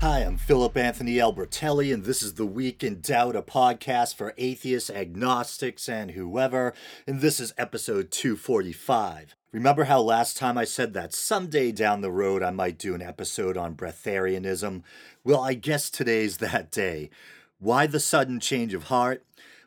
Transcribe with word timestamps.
Hi, 0.00 0.20
I'm 0.20 0.38
Philip 0.38 0.78
Anthony 0.78 1.16
Albertelli, 1.16 1.92
and 1.92 2.04
this 2.04 2.22
is 2.22 2.32
the 2.32 2.46
Week 2.46 2.82
in 2.82 3.02
Doubt, 3.02 3.36
a 3.36 3.42
podcast 3.42 4.14
for 4.14 4.32
atheists, 4.38 4.88
agnostics, 4.88 5.90
and 5.90 6.12
whoever. 6.12 6.72
And 7.06 7.20
this 7.20 7.38
is 7.38 7.52
episode 7.58 8.10
245. 8.10 9.36
Remember 9.52 9.84
how 9.84 10.00
last 10.00 10.38
time 10.38 10.56
I 10.56 10.64
said 10.64 10.94
that 10.94 11.12
someday 11.12 11.70
down 11.70 12.00
the 12.00 12.10
road 12.10 12.42
I 12.42 12.50
might 12.50 12.78
do 12.78 12.94
an 12.94 13.02
episode 13.02 13.58
on 13.58 13.74
breatharianism? 13.74 14.84
Well, 15.22 15.42
I 15.42 15.52
guess 15.52 15.90
today's 15.90 16.38
that 16.38 16.70
day. 16.70 17.10
Why 17.58 17.86
the 17.86 18.00
sudden 18.00 18.40
change 18.40 18.72
of 18.72 18.84
heart? 18.84 19.22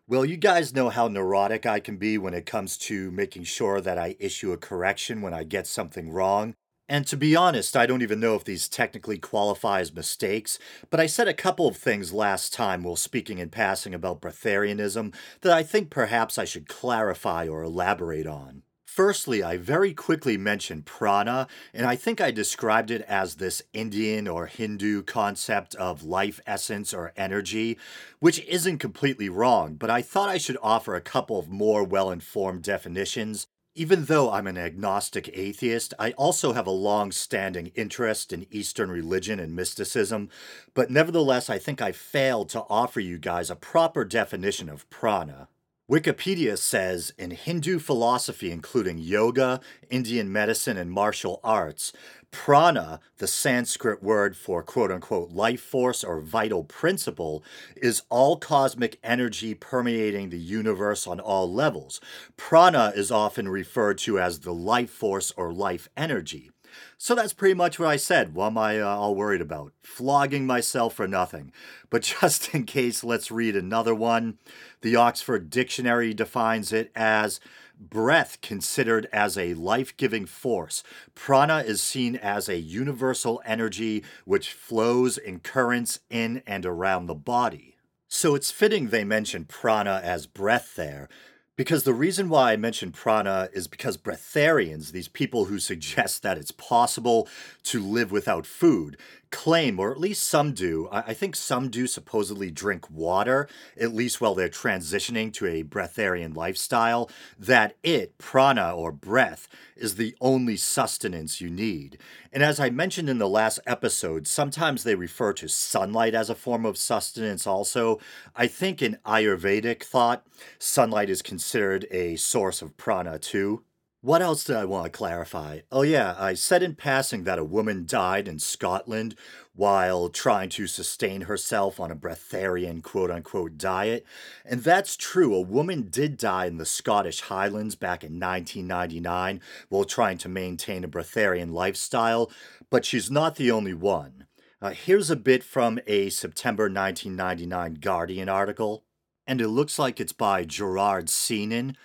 Well, 0.07 0.25
you 0.25 0.37
guys 0.37 0.73
know 0.73 0.89
how 0.89 1.07
neurotic 1.09 1.67
I 1.67 1.79
can 1.79 1.97
be 1.97 2.17
when 2.17 2.33
it 2.33 2.47
comes 2.47 2.75
to 2.79 3.11
making 3.11 3.43
sure 3.43 3.81
that 3.81 3.99
I 3.99 4.15
issue 4.19 4.51
a 4.51 4.57
correction 4.57 5.21
when 5.21 5.35
I 5.35 5.43
get 5.43 5.67
something 5.67 6.09
wrong. 6.09 6.55
And 6.89 7.07
to 7.07 7.15
be 7.15 7.35
honest, 7.35 7.77
I 7.77 7.85
don't 7.85 8.01
even 8.01 8.19
know 8.19 8.35
if 8.35 8.43
these 8.43 8.67
technically 8.67 9.17
qualify 9.17 9.79
as 9.79 9.93
mistakes, 9.93 10.59
but 10.89 10.99
I 10.99 11.05
said 11.05 11.29
a 11.29 11.33
couple 11.33 11.67
of 11.67 11.77
things 11.77 12.11
last 12.11 12.53
time 12.53 12.83
while 12.83 12.97
speaking 12.97 13.39
in 13.39 13.49
passing 13.49 13.93
about 13.93 14.21
breatharianism 14.21 15.15
that 15.41 15.53
I 15.53 15.63
think 15.63 15.89
perhaps 15.89 16.37
I 16.37 16.45
should 16.45 16.67
clarify 16.67 17.47
or 17.47 17.63
elaborate 17.63 18.27
on. 18.27 18.63
Firstly, 18.85 19.41
I 19.41 19.57
very 19.57 19.91
quickly 19.91 20.37
mentioned 20.37 20.85
prana, 20.85 21.47
and 21.73 21.87
I 21.87 21.95
think 21.95 22.21
I 22.21 22.29
described 22.29 22.91
it 22.91 23.01
as 23.07 23.35
this 23.35 23.63
Indian 23.73 24.27
or 24.27 24.45
Hindu 24.45 25.01
concept 25.01 25.73
of 25.75 26.03
life 26.03 26.39
essence 26.45 26.93
or 26.93 27.11
energy, 27.17 27.79
which 28.19 28.45
isn't 28.45 28.77
completely 28.77 29.29
wrong, 29.29 29.75
but 29.75 29.89
I 29.89 30.03
thought 30.03 30.29
I 30.29 30.37
should 30.37 30.59
offer 30.61 30.93
a 30.93 31.01
couple 31.01 31.39
of 31.39 31.49
more 31.49 31.83
well 31.83 32.11
informed 32.11 32.61
definitions 32.61 33.47
even 33.75 34.05
though 34.05 34.31
I'm 34.31 34.45
an 34.45 34.57
agnostic 34.57 35.29
atheist, 35.33 35.93
I 35.97 36.11
also 36.11 36.53
have 36.53 36.67
a 36.67 36.71
long 36.71 37.11
standing 37.11 37.67
interest 37.75 38.31
in 38.31 38.45
Eastern 38.51 38.91
religion 38.91 39.39
and 39.39 39.55
mysticism, 39.55 40.29
but 40.73 40.91
nevertheless, 40.91 41.49
I 41.49 41.57
think 41.57 41.81
I 41.81 41.91
failed 41.91 42.49
to 42.49 42.65
offer 42.69 42.99
you 42.99 43.17
guys 43.17 43.49
a 43.49 43.55
proper 43.55 44.05
definition 44.05 44.69
of 44.69 44.87
prana. 44.91 45.47
Wikipedia 45.91 46.57
says 46.57 47.13
in 47.17 47.31
Hindu 47.31 47.79
philosophy, 47.79 48.51
including 48.51 48.99
yoga, 48.99 49.59
Indian 49.89 50.31
medicine, 50.31 50.77
and 50.77 50.91
martial 50.91 51.39
arts, 51.43 51.91
Prana, 52.33 52.99
the 53.19 53.27
Sanskrit 53.27 54.03
word 54.03 54.35
for 54.35 54.63
quote 54.63 54.91
unquote 54.91 55.31
life 55.31 55.61
force 55.61 56.03
or 56.03 56.19
vital 56.19 56.65
principle, 56.65 57.43
is 57.77 58.01
all 58.09 58.37
cosmic 58.37 58.99
energy 59.01 59.53
permeating 59.53 60.29
the 60.29 60.39
universe 60.39 61.07
on 61.07 61.21
all 61.21 61.49
levels. 61.49 62.01
Prana 62.35 62.91
is 62.95 63.11
often 63.11 63.47
referred 63.47 63.99
to 63.99 64.19
as 64.19 64.39
the 64.39 64.53
life 64.53 64.89
force 64.89 65.31
or 65.37 65.53
life 65.53 65.87
energy. 65.95 66.49
So 66.97 67.13
that's 67.15 67.33
pretty 67.33 67.53
much 67.53 67.77
what 67.77 67.89
I 67.89 67.97
said. 67.97 68.33
What 68.33 68.47
am 68.47 68.57
I 68.57 68.79
uh, 68.79 68.87
all 68.87 69.15
worried 69.15 69.41
about? 69.41 69.73
Flogging 69.83 70.47
myself 70.47 70.95
for 70.95 71.07
nothing. 71.07 71.51
But 71.89 72.01
just 72.21 72.53
in 72.53 72.65
case, 72.65 73.03
let's 73.03 73.31
read 73.31 73.55
another 73.55 73.93
one. 73.93 74.39
The 74.81 74.95
Oxford 74.95 75.49
Dictionary 75.49 76.13
defines 76.13 76.73
it 76.73 76.91
as 76.95 77.39
breath 77.79 78.41
considered 78.41 79.07
as 79.11 79.37
a 79.37 79.53
life 79.53 79.95
giving 79.97 80.25
force. 80.25 80.83
Prana 81.15 81.59
is 81.59 81.81
seen 81.81 82.15
as 82.15 82.47
a 82.47 82.57
universal 82.57 83.41
energy 83.45 84.03
which 84.25 84.53
flows 84.53 85.17
in 85.17 85.39
currents 85.39 85.99
in 86.09 86.43
and 86.45 86.65
around 86.65 87.07
the 87.07 87.15
body. 87.15 87.75
So 88.07 88.35
it's 88.35 88.51
fitting 88.51 88.89
they 88.89 89.03
mention 89.03 89.45
prana 89.45 89.99
as 90.03 90.27
breath 90.27 90.75
there, 90.75 91.09
because 91.55 91.83
the 91.83 91.93
reason 91.93 92.29
why 92.29 92.53
I 92.53 92.57
mention 92.57 92.91
prana 92.91 93.49
is 93.53 93.67
because 93.67 93.97
breatharians, 93.97 94.91
these 94.91 95.07
people 95.07 95.45
who 95.45 95.59
suggest 95.59 96.23
that 96.23 96.37
it's 96.37 96.51
possible 96.51 97.27
to 97.63 97.79
live 97.79 98.11
without 98.11 98.45
food, 98.47 98.97
claim, 99.33 99.79
or 99.79 99.91
at 99.91 99.99
least 99.99 100.23
some 100.23 100.53
do, 100.53 100.87
I 100.91 101.13
think 101.15 101.35
some 101.35 101.69
do 101.69 101.87
supposedly 101.87 102.51
drink 102.51 102.89
water, 102.89 103.49
at 103.77 103.93
least 103.93 104.21
while 104.21 104.35
they're 104.35 104.47
transitioning 104.47 105.33
to 105.33 105.47
a 105.47 105.63
breatharian 105.63 106.37
lifestyle, 106.37 107.09
that 107.37 107.75
it, 107.81 108.17
prana 108.19 108.73
or 108.73 108.91
breath, 108.91 109.49
is 109.75 109.95
the 109.95 110.15
only 110.21 110.55
sustenance 110.55 111.41
you 111.41 111.49
need. 111.49 111.97
And 112.31 112.43
as 112.43 112.59
I 112.59 112.69
mentioned 112.69 113.09
in 113.09 113.17
the 113.17 113.27
last 113.27 113.59
episode, 113.65 114.27
sometimes 114.27 114.83
they 114.83 114.95
refer 114.95 115.33
to 115.33 115.49
sunlight 115.49 116.13
as 116.13 116.29
a 116.29 116.35
form 116.35 116.63
of 116.63 116.77
sustenance 116.77 117.47
also. 117.47 117.99
I 118.35 118.45
think 118.45 118.83
in 118.83 118.99
Ayurvedic 119.03 119.83
thought, 119.83 120.25
sunlight 120.59 121.09
is 121.09 121.23
considered 121.23 121.87
a 121.89 122.17
source 122.17 122.61
of 122.61 122.77
prana 122.77 123.17
too. 123.17 123.63
What 124.03 124.21
else 124.21 124.43
did 124.43 124.57
I 124.57 124.65
want 124.65 124.83
to 124.83 124.91
clarify? 124.91 125.61
Oh, 125.71 125.83
yeah, 125.83 126.13
I 126.19 126.33
said 126.33 126.61
in 126.61 126.75
passing 126.75 127.23
that 127.23 127.39
a 127.39 127.43
woman 127.45 127.85
died 127.85 128.27
in 128.27 128.37
Scotland 128.37 129.15
while 129.55 130.09
trying 130.09 130.49
to 130.49 130.67
sustain 130.67 131.21
herself 131.21 131.79
on 131.79 131.89
a 131.89 131.95
breatharian 131.95 132.83
quote 132.83 133.09
unquote 133.09 133.57
diet. 133.57 134.05
And 134.43 134.61
that's 134.61 134.97
true. 134.97 135.33
A 135.33 135.39
woman 135.39 135.87
did 135.89 136.17
die 136.17 136.47
in 136.47 136.57
the 136.57 136.65
Scottish 136.65 137.21
Highlands 137.21 137.75
back 137.75 138.03
in 138.03 138.19
1999 138.19 139.39
while 139.69 139.85
trying 139.85 140.17
to 140.17 140.27
maintain 140.27 140.83
a 140.83 140.89
breatharian 140.89 141.53
lifestyle, 141.53 142.29
but 142.69 142.83
she's 142.83 143.09
not 143.09 143.37
the 143.37 143.51
only 143.51 143.73
one. 143.73 144.27
Uh, 144.61 144.71
here's 144.71 145.11
a 145.11 145.15
bit 145.15 145.45
from 145.45 145.79
a 145.87 146.09
September 146.09 146.63
1999 146.63 147.75
Guardian 147.75 148.27
article, 148.27 148.83
and 149.25 149.39
it 149.39 149.47
looks 149.47 149.79
like 149.79 150.01
it's 150.01 150.11
by 150.11 150.43
Gerard 150.43 151.07
Seenan. 151.07 151.77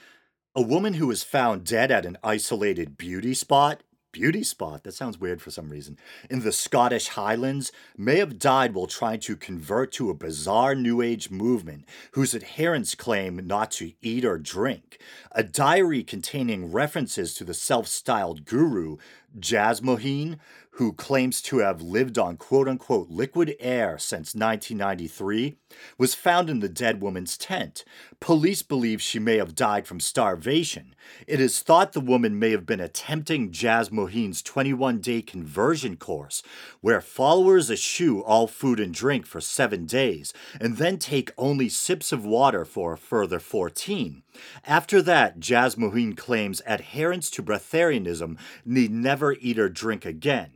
A 0.58 0.60
woman 0.60 0.94
who 0.94 1.06
was 1.06 1.22
found 1.22 1.62
dead 1.62 1.92
at 1.92 2.04
an 2.04 2.18
isolated 2.24 2.98
beauty 2.98 3.32
spot 3.32 3.84
beauty 4.10 4.42
spot, 4.42 4.82
that 4.82 4.92
sounds 4.94 5.20
weird 5.20 5.40
for 5.40 5.52
some 5.52 5.68
reason, 5.68 5.96
in 6.28 6.40
the 6.40 6.50
Scottish 6.50 7.08
Highlands 7.08 7.70
may 7.96 8.16
have 8.16 8.40
died 8.40 8.74
while 8.74 8.88
trying 8.88 9.20
to 9.20 9.36
convert 9.36 9.92
to 9.92 10.10
a 10.10 10.14
bizarre 10.14 10.74
New 10.74 11.00
Age 11.00 11.30
movement 11.30 11.84
whose 12.12 12.34
adherents 12.34 12.96
claim 12.96 13.46
not 13.46 13.70
to 13.72 13.92
eat 14.02 14.24
or 14.24 14.36
drink. 14.36 14.98
A 15.30 15.44
diary 15.44 16.02
containing 16.02 16.72
references 16.72 17.34
to 17.34 17.44
the 17.44 17.54
self 17.54 17.86
styled 17.86 18.44
guru, 18.44 18.96
Jasmuheen, 19.38 20.38
who 20.78 20.92
claims 20.92 21.42
to 21.42 21.58
have 21.58 21.82
lived 21.82 22.16
on 22.16 22.36
quote 22.36 22.68
unquote 22.68 23.10
liquid 23.10 23.56
air 23.58 23.98
since 23.98 24.32
1993, 24.32 25.56
was 25.98 26.14
found 26.14 26.48
in 26.48 26.60
the 26.60 26.68
dead 26.68 27.02
woman's 27.02 27.36
tent. 27.36 27.84
Police 28.20 28.62
believe 28.62 29.02
she 29.02 29.18
may 29.18 29.38
have 29.38 29.56
died 29.56 29.88
from 29.88 29.98
starvation. 29.98 30.94
It 31.26 31.40
is 31.40 31.58
thought 31.60 31.94
the 31.94 32.00
woman 32.00 32.38
may 32.38 32.52
have 32.52 32.64
been 32.64 32.78
attempting 32.78 33.50
Jasmuheen's 33.50 34.40
21 34.40 35.00
day 35.00 35.20
conversion 35.20 35.96
course, 35.96 36.44
where 36.80 37.00
followers 37.00 37.72
eschew 37.72 38.22
all 38.22 38.46
food 38.46 38.78
and 38.78 38.94
drink 38.94 39.26
for 39.26 39.40
seven 39.40 39.84
days 39.84 40.32
and 40.60 40.76
then 40.76 40.96
take 40.96 41.32
only 41.36 41.68
sips 41.68 42.12
of 42.12 42.24
water 42.24 42.64
for 42.64 42.92
a 42.92 42.98
further 42.98 43.40
14. 43.40 44.22
After 44.64 45.02
that, 45.02 45.40
Jasmuheen 45.40 46.16
claims 46.16 46.62
adherents 46.64 47.30
to 47.30 47.42
breatharianism 47.42 48.38
need 48.64 48.92
never 48.92 49.32
eat 49.40 49.58
or 49.58 49.68
drink 49.68 50.04
again. 50.04 50.52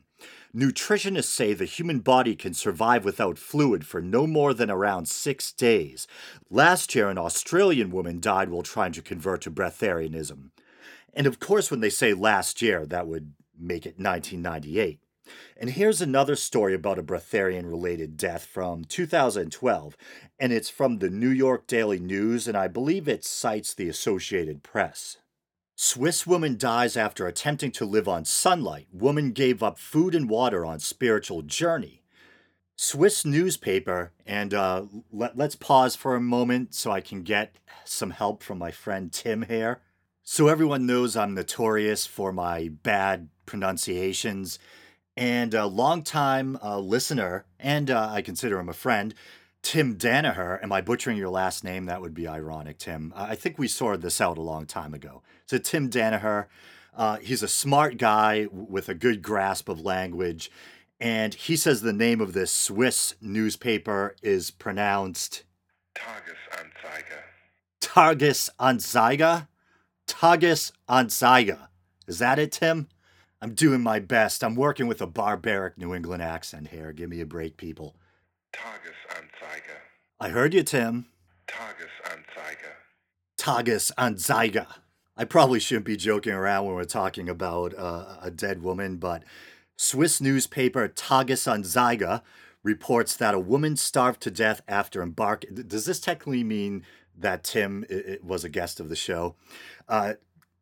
Nutritionists 0.55 1.25
say 1.25 1.55
the 1.55 1.65
human 1.65 2.01
body 2.01 2.37
can 2.37 2.53
survive 2.53 3.07
without 3.07 3.39
fluid 3.39 3.87
for 3.87 4.03
no 4.03 4.27
more 4.27 4.53
than 4.53 4.71
around 4.71 5.09
six 5.09 5.51
days. 5.51 6.07
Last 6.51 6.95
year, 6.95 7.09
an 7.09 7.17
Australian 7.17 7.91
woman 7.91 8.21
died 8.21 8.51
while 8.51 8.63
trying 8.63 8.93
to 8.93 9.03
convert 9.03 9.41
to 9.43 9.51
breatharianism. 9.51 10.51
And 11.15 11.27
of 11.27 11.41
course, 11.41 11.71
when 11.71 11.81
they 11.81 11.89
say 11.89 12.13
last 12.13 12.61
year, 12.61 12.85
that 12.85 13.07
would 13.07 13.33
make 13.59 13.87
it 13.87 13.99
1998. 13.99 15.01
And 15.57 15.71
here's 15.71 16.03
another 16.03 16.37
story 16.37 16.75
about 16.75 16.99
a 16.99 17.03
breatharian 17.03 17.71
related 17.71 18.19
death 18.19 18.45
from 18.45 18.85
2012, 18.85 19.97
and 20.39 20.53
it's 20.53 20.69
from 20.69 20.99
the 20.99 21.09
New 21.09 21.31
York 21.31 21.67
Daily 21.67 21.99
News, 21.99 22.47
and 22.47 22.59
I 22.59 22.69
believe 22.69 23.09
it 23.09 23.25
cites 23.25 23.73
the 23.73 23.89
Associated 23.89 24.63
Press. 24.63 25.17
Swiss 25.75 26.27
woman 26.27 26.57
dies 26.57 26.97
after 26.97 27.27
attempting 27.27 27.73
to 27.73 27.85
live 27.85 28.07
on 28.07 28.25
sunlight. 28.25 28.89
Woman 28.93 29.33
gave 29.33 29.63
up 29.63 29.79
food 29.79 30.15
and 30.15 30.29
water 30.29 30.65
on 30.65 30.79
spiritual 30.79 31.43
journey. 31.43 32.03
Swiss 32.77 33.25
newspaper, 33.25 34.13
and 34.27 34.53
uh, 34.53 34.85
let, 35.13 35.37
let's 35.37 35.55
pause 35.55 35.95
for 35.95 36.15
a 36.15 36.21
moment 36.21 36.75
so 36.75 36.91
I 36.91 37.01
can 37.01 37.23
get 37.23 37.57
some 37.85 38.11
help 38.11 38.43
from 38.43 38.59
my 38.59 38.71
friend 38.71 39.13
Tim 39.13 39.43
here. 39.43 39.81
So, 40.25 40.49
everyone 40.49 40.87
knows 40.87 41.17
I'm 41.17 41.35
notorious 41.35 42.07
for 42.07 42.33
my 42.33 42.69
bad 42.69 43.29
pronunciations, 43.45 44.59
and 45.17 45.53
a 45.53 45.67
longtime 45.67 46.59
uh, 46.63 46.79
listener, 46.79 47.45
and 47.59 47.91
uh, 47.91 48.09
I 48.11 48.23
consider 48.23 48.59
him 48.59 48.69
a 48.69 48.75
friend, 48.75 49.15
Tim 49.63 49.97
Danaher. 49.97 50.63
Am 50.63 50.73
I 50.73 50.81
butchering 50.81 51.17
your 51.17 51.29
last 51.31 51.65
name? 51.65 51.87
That 51.87 52.01
would 52.01 52.15
be 52.15 52.27
ironic, 52.27 52.79
Tim. 52.79 53.13
I 53.17 53.35
think 53.35 53.59
we 53.59 53.69
sorted 53.69 54.03
this 54.03 54.21
out 54.21 54.39
a 54.39 54.43
long 54.43 54.67
time 54.67 54.93
ago. 54.93 55.23
So, 55.47 55.59
Tim 55.59 55.89
Danaher, 55.89 56.47
uh, 56.97 57.19
he's 57.19 57.43
a 57.43 57.49
smart 57.49 57.97
guy 57.97 58.49
with 58.51 58.89
a 58.89 58.95
good 58.95 59.23
grasp 59.23 59.69
of 59.69 59.81
language. 59.81 60.51
And 61.01 61.35
he 61.35 61.57
says 61.57 61.81
the 61.83 61.93
name 61.93 62.21
of 62.21 62.33
this 62.33 62.53
Swiss 62.53 63.15
newspaper 63.21 64.15
is 64.23 64.51
pronounced 64.51 65.45
Tagesanzeiger. 65.95 67.23
Tages 67.81 68.51
Anzeiger? 68.61 69.49
Tages 70.07 70.73
Anzeiger. 70.89 71.69
Is 72.07 72.21
that 72.21 72.39
it, 72.39 72.53
Tim? 72.53 72.89
I'm 73.41 73.55
doing 73.55 73.81
my 73.81 73.99
best. 73.99 74.45
I'm 74.45 74.55
working 74.55 74.87
with 74.87 75.03
a 75.03 75.07
barbaric 75.07 75.77
New 75.77 75.93
England 75.93 76.23
accent 76.23 76.69
here. 76.69 76.93
Give 76.93 77.11
me 77.11 77.21
a 77.21 77.27
break, 77.27 77.57
people. 77.57 77.97
Tagesanzeiger. 78.53 79.81
I 80.21 80.29
heard 80.29 80.55
you, 80.55 80.63
Tim. 80.63 81.07
Tagesanzeiger. 81.49 82.77
Tagesanzeiger. 83.39 84.67
I 85.17 85.25
probably 85.25 85.61
shouldn't 85.61 85.87
be 85.87 85.97
joking 85.97 86.33
around 86.33 86.67
when 86.67 86.75
we're 86.75 86.85
talking 86.85 87.29
about 87.29 87.75
uh, 87.77 88.17
a 88.23 88.31
dead 88.31 88.63
woman, 88.63 88.97
but 88.97 89.25
Swiss 89.77 90.21
newspaper 90.21 90.89
Tagesanzeiger 90.89 92.23
reports 92.63 93.17
that 93.17 93.35
a 93.35 93.41
woman 93.41 93.77
starved 93.77 94.21
to 94.23 94.31
death 94.31 94.63
after 94.69 95.03
embarking. 95.03 95.55
Does 95.67 95.85
this 95.85 96.01
technically 96.01 96.45
mean 96.45 96.85
that 97.19 97.45
Tim 97.45 97.85
was 98.23 98.45
a 98.45 98.49
guest 98.49 98.81
of 98.81 98.89
the 98.89 98.97
show? 98.97 99.35
Uh, 99.89 100.15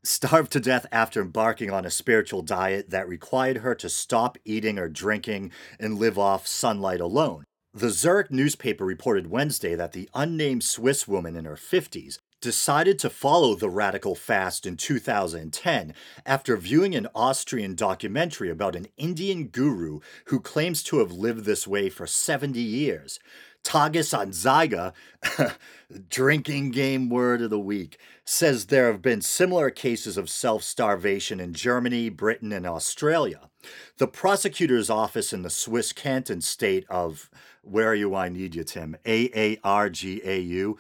starved 0.03 0.51
to 0.53 0.61
death 0.61 0.87
after 0.91 1.21
embarking 1.21 1.71
on 1.71 1.85
a 1.85 1.91
spiritual 1.91 2.43
diet 2.43 2.91
that 2.91 3.09
required 3.09 3.59
her 3.59 3.75
to 3.75 3.89
stop 3.89 4.39
eating 4.45 4.79
or 4.79 4.89
drinking 4.89 5.53
and 5.79 5.99
live 5.99 6.19
off 6.19 6.47
sunlight 6.47 7.01
alone. 7.01 7.45
The 7.73 7.91
Zurich 7.91 8.33
newspaper 8.33 8.85
reported 8.85 9.31
Wednesday 9.31 9.77
that 9.77 9.93
the 9.93 10.11
unnamed 10.13 10.65
Swiss 10.65 11.07
woman 11.07 11.37
in 11.37 11.45
her 11.45 11.55
50s 11.55 12.19
decided 12.41 12.99
to 12.99 13.09
follow 13.09 13.55
the 13.55 13.71
radical 13.71 14.17
fast 14.17 14.67
in 14.67 14.77
2010 14.77 15.95
after 16.27 16.57
viewing 16.57 16.97
an 16.97 17.07
Austrian 17.15 17.77
documentary 17.77 18.51
about 18.51 18.75
an 18.75 18.89
Indian 18.97 19.47
guru 19.47 20.01
who 20.27 20.41
claims 20.41 20.83
to 20.83 20.99
have 20.99 21.13
lived 21.13 21.45
this 21.45 21.65
way 21.65 21.89
for 21.89 22.09
70 22.09 22.59
years. 22.59 23.21
Tagesanzeiger, 23.63 24.93
drinking 26.09 26.73
game 26.73 27.09
word 27.09 27.43
of 27.43 27.51
the 27.51 27.59
week, 27.61 27.99
says 28.25 28.67
there 28.67 28.91
have 28.91 29.03
been 29.03 29.21
similar 29.21 29.71
cases 29.71 30.17
of 30.17 30.31
self 30.31 30.65
starvation 30.65 31.39
in 31.39 31.53
Germany, 31.53 32.09
Britain, 32.09 32.53
and 32.53 32.67
Australia. 32.67 33.51
The 33.99 34.09
prosecutor's 34.09 34.89
office 34.89 35.33
in 35.33 35.43
the 35.43 35.51
Swiss 35.51 35.93
canton 35.93 36.41
state 36.41 36.87
of, 36.89 37.29
where 37.63 37.89
are 37.89 37.95
you? 37.95 38.15
I 38.15 38.29
need 38.29 38.55
you, 38.55 38.65
Tim, 38.65 38.97
A 39.07 39.31
A 39.35 39.59
R 39.63 39.91
G 39.91 40.21
A 40.25 40.41
U, 40.41 40.79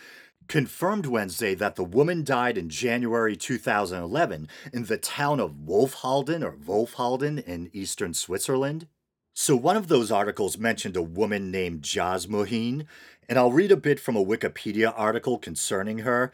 confirmed 0.48 1.06
Wednesday 1.06 1.54
that 1.54 1.76
the 1.76 1.84
woman 1.84 2.24
died 2.24 2.58
in 2.58 2.68
January 2.68 3.36
2011 3.36 4.48
in 4.72 4.84
the 4.86 4.98
town 4.98 5.38
of 5.40 5.52
Wolfhalden 5.66 6.42
or 6.42 6.52
Wolfhalden 6.52 7.44
in 7.44 7.70
eastern 7.72 8.14
Switzerland. 8.14 8.86
So, 9.32 9.54
one 9.54 9.76
of 9.76 9.88
those 9.88 10.10
articles 10.10 10.58
mentioned 10.58 10.96
a 10.96 11.02
woman 11.02 11.50
named 11.50 11.82
Jasmuheen, 11.82 12.86
and 13.28 13.38
I'll 13.38 13.52
read 13.52 13.70
a 13.70 13.76
bit 13.76 14.00
from 14.00 14.16
a 14.16 14.24
Wikipedia 14.24 14.92
article 14.96 15.38
concerning 15.38 15.98
her. 15.98 16.32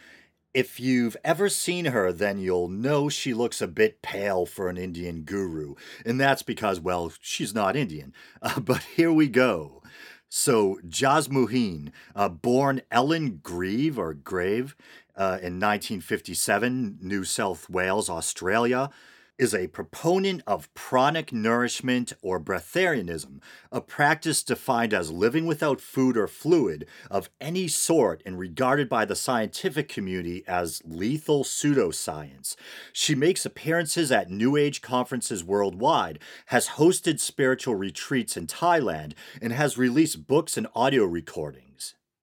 If 0.55 0.81
you've 0.81 1.19
ever 1.23 1.51
seen 1.51 1.85
her, 1.85 2.11
then 2.11 2.39
you'll 2.39 2.69
know 2.69 3.11
she 3.11 3.35
looks 3.35 3.61
a 3.61 3.69
bit 3.69 4.01
pale 4.01 4.47
for 4.47 4.71
an 4.71 4.79
Indian 4.79 5.23
guru, 5.23 5.75
and 6.07 6.19
that's 6.19 6.43
because, 6.43 6.81
well, 6.81 7.13
she's 7.21 7.55
not 7.55 7.77
Indian. 7.77 8.15
Uh, 8.41 8.61
but 8.61 8.83
here 8.83 9.13
we 9.13 9.29
go. 9.29 9.83
So, 10.29 10.81
Jasmuheen, 10.87 11.93
uh, 12.15 12.29
born 12.29 12.83
Ellen 12.91 13.41
Grieve 13.43 13.99
or 13.99 14.13
Grave 14.13 14.77
uh, 15.17 15.39
in 15.41 15.61
1957, 15.61 16.99
New 17.01 17.25
South 17.25 17.71
Wales, 17.71 18.11
Australia, 18.11 18.91
is 19.39 19.55
a 19.55 19.67
proponent 19.69 20.43
of 20.47 20.73
pranic 20.75 21.33
nourishment 21.33 22.13
or 22.23 22.41
breatharianism, 22.41 23.41
a 23.71 23.81
practice 23.81 24.43
defined 24.43 24.95
as 24.95 25.11
living 25.11 25.47
without 25.47 25.81
food 25.81 26.17
or 26.17 26.27
fluid 26.27 26.87
of 27.11 27.29
any 27.41 27.69
sort 27.69 28.23
and 28.25 28.39
regarded 28.39 28.89
by 28.89 29.05
the 29.05 29.17
scientific 29.17 29.89
community 29.89 30.43
as 30.47 30.83
lethal 30.85 31.45
pseudoscience. 31.45 32.57
She 32.93 33.15
makes 33.15 33.45
appearances 33.45 34.11
at 34.11 34.31
New 34.31 34.57
Age 34.57 34.81
conferences 34.81 35.45
worldwide, 35.45 36.19
has 36.47 36.69
hosted 36.71 37.21
spiritual 37.21 37.75
retreats 37.75 38.37
in 38.37 38.47
Thailand, 38.47 39.13
and 39.43 39.53
has 39.53 39.77
released 39.77 40.27
books 40.27 40.57
and 40.57 40.67
audio 40.75 41.05
recordings. 41.05 41.66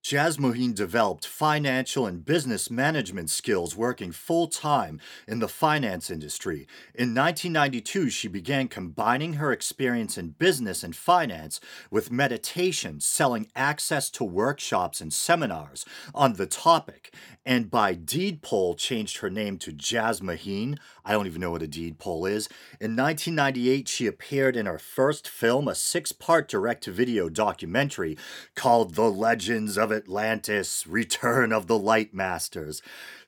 Jasmuheen 0.04 0.76
developed 0.76 1.26
financial 1.26 2.06
and 2.06 2.26
business 2.26 2.70
management 2.70 3.30
skills 3.30 3.74
working 3.74 4.12
full 4.12 4.50
time 4.50 5.00
in 5.30 5.40
the 5.40 5.48
finance 5.48 6.12
industry. 6.12 6.68
In 6.94 7.16
1992, 7.16 8.10
she 8.10 8.28
began 8.28 8.68
combining 8.68 9.36
her 9.36 9.54
experience 9.54 10.18
in 10.18 10.32
business 10.32 10.84
and 10.84 10.94
finance 10.94 11.62
with 11.90 12.12
meditation, 12.12 13.00
selling 13.00 13.48
access 13.56 14.10
to 14.10 14.26
workshops 14.26 15.00
and 15.00 15.14
seminars 15.14 15.86
on 16.14 16.34
the 16.34 16.48
topic, 16.48 17.16
and 17.46 17.72
by 17.72 17.94
deed 17.94 18.42
poll 18.42 18.76
changed 18.76 19.20
her 19.20 19.30
name 19.30 19.58
to 19.60 19.72
Jasmuheen. 19.72 20.80
I 21.06 21.14
don't 21.14 21.28
even 21.28 21.40
know 21.40 21.52
what 21.52 21.62
a 21.62 21.68
deed 21.68 21.98
poll 21.98 22.26
is. 22.26 22.50
In 22.82 22.98
1998, 22.98 23.88
she 23.88 24.08
appeared 24.08 24.58
in 24.58 24.66
her 24.66 24.80
first 24.80 25.30
film, 25.30 25.70
a 25.70 25.76
six 25.76 26.12
part 26.12 26.50
direct 26.50 26.84
to 26.84 26.92
video 26.92 27.30
documentary 27.30 28.18
called 28.54 28.96
The 28.96 29.10
Legends 29.10 29.78
of 29.78 29.93
Atlantis 29.94 30.86
Return 30.88 31.54
of 31.54 31.68
the 31.68 31.78
Light 31.78 32.14
Masters. 32.14 32.82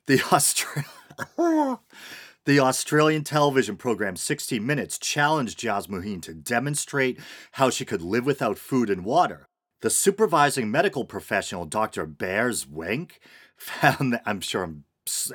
The 0.07 0.21
Australian. 0.31 0.89
The 2.45 2.59
Australian 2.59 3.23
television 3.23 3.75
program 3.75 4.15
60 4.15 4.59
Minutes 4.59 4.99
challenged 4.99 5.59
Jasmuheen 5.59 6.21
to 6.21 6.33
demonstrate 6.35 7.19
how 7.53 7.71
she 7.71 7.85
could 7.85 8.03
live 8.03 8.23
without 8.23 8.59
food 8.59 8.91
and 8.91 9.03
water. 9.03 9.47
The 9.81 9.89
supervising 9.89 10.69
medical 10.69 11.05
professional, 11.05 11.65
Dr. 11.65 12.05
Beres 12.05 12.67
Wenck, 12.69 13.19
found 13.57 14.13
that, 14.13 14.21
I'm 14.27 14.41
sure 14.41 14.61
I'm 14.61 14.83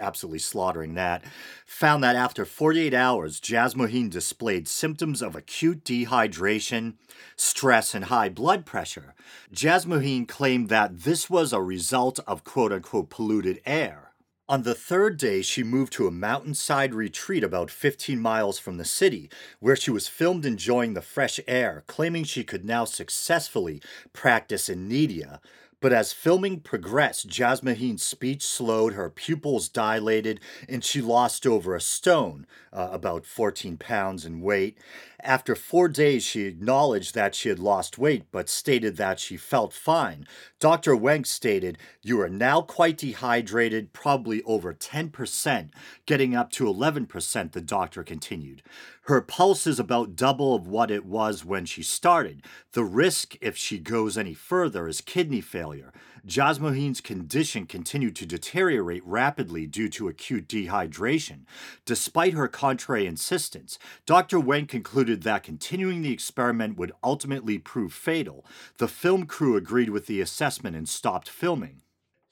absolutely 0.00 0.38
slaughtering 0.38 0.94
that, 0.94 1.25
found 1.64 2.02
that 2.02 2.17
after 2.17 2.44
48 2.44 2.93
hours, 2.93 3.40
Jasmuheen 3.40 4.11
displayed 4.11 4.69
symptoms 4.69 5.22
of 5.22 5.37
acute 5.37 5.84
dehydration, 5.84 6.94
stress, 7.37 7.94
and 7.94 8.06
high 8.06 8.28
blood 8.28 8.67
pressure. 8.67 9.14
Jasmuheen 9.52 10.26
claimed 10.26 10.69
that 10.69 11.00
this 11.00 11.31
was 11.31 11.52
a 11.52 11.62
result 11.62 12.19
of 12.26 12.44
quote 12.44 12.72
unquote 12.72 13.11
polluted 13.11 13.61
air. 13.64 14.11
On 14.50 14.64
the 14.64 14.75
third 14.75 15.17
day, 15.17 15.43
she 15.43 15.62
moved 15.62 15.93
to 15.93 16.08
a 16.08 16.11
mountainside 16.11 16.93
retreat 16.93 17.44
about 17.44 17.70
15 17.70 18.19
miles 18.19 18.58
from 18.58 18.78
the 18.78 18.84
city, 18.84 19.31
where 19.61 19.76
she 19.76 19.93
was 19.93 20.08
filmed 20.08 20.44
enjoying 20.44 20.94
the 20.94 21.00
fresh 21.00 21.38
air, 21.46 21.84
claiming 21.87 22.25
she 22.25 22.43
could 22.43 22.64
now 22.64 22.84
successfully 22.84 23.81
practice 24.12 24.69
inedia. 24.69 25.38
But 25.81 25.94
as 25.94 26.12
filming 26.12 26.61
progressed, 26.61 27.27
Jasmuheen's 27.27 28.03
speech 28.03 28.44
slowed, 28.47 28.93
her 28.93 29.09
pupils 29.09 29.69
dilated, 29.69 30.38
and 30.69 30.85
she 30.85 31.00
lost 31.00 31.47
over 31.47 31.75
a 31.75 31.81
stone, 31.81 32.47
uh, 32.71 32.88
about 32.93 33.25
14 33.25 33.79
pounds 33.79 34.27
in 34.27 34.43
weight. 34.43 34.77
After 35.23 35.55
four 35.55 35.88
days, 35.88 36.23
she 36.23 36.43
acknowledged 36.43 37.15
that 37.15 37.35
she 37.35 37.49
had 37.49 37.59
lost 37.59 37.99
weight, 37.99 38.25
but 38.31 38.49
stated 38.49 38.97
that 38.99 39.19
she 39.19 39.37
felt 39.38 39.72
fine. 39.72 40.27
Dr. 40.58 40.94
Wenck 40.94 41.27
stated, 41.27 41.79
You 42.03 42.20
are 42.20 42.29
now 42.29 42.60
quite 42.60 42.99
dehydrated, 42.99 43.93
probably 43.94 44.43
over 44.43 44.75
10%, 44.75 45.70
getting 46.05 46.34
up 46.34 46.51
to 46.53 46.65
11%, 46.65 47.53
the 47.53 47.60
doctor 47.60 48.03
continued. 48.03 48.63
Her 49.04 49.20
pulse 49.20 49.66
is 49.66 49.80
about 49.80 50.14
double 50.14 50.54
of 50.54 50.69
what 50.69 50.90
it 50.90 51.04
was 51.04 51.44
when 51.44 51.64
she 51.64 51.82
started. 51.82 52.42
The 52.72 52.84
risk, 52.84 53.36
if 53.40 53.56
she 53.56 53.78
goes 53.78 54.19
any 54.19 54.34
further, 54.34 54.86
is 54.86 55.00
kidney 55.00 55.40
failure. 55.40 55.92
Jasmuheen's 56.26 57.00
condition 57.00 57.66
continued 57.66 58.14
to 58.16 58.26
deteriorate 58.26 59.04
rapidly 59.06 59.66
due 59.66 59.88
to 59.88 60.08
acute 60.08 60.46
dehydration. 60.46 61.40
Despite 61.86 62.34
her 62.34 62.46
contrary 62.46 63.06
insistence, 63.06 63.78
Dr. 64.04 64.38
Wen 64.38 64.66
concluded 64.66 65.22
that 65.22 65.44
continuing 65.44 66.02
the 66.02 66.12
experiment 66.12 66.76
would 66.76 66.92
ultimately 67.02 67.58
prove 67.58 67.94
fatal. 67.94 68.44
The 68.76 68.88
film 68.88 69.24
crew 69.24 69.56
agreed 69.56 69.90
with 69.90 70.06
the 70.06 70.20
assessment 70.20 70.76
and 70.76 70.88
stopped 70.88 71.28
filming. 71.28 71.80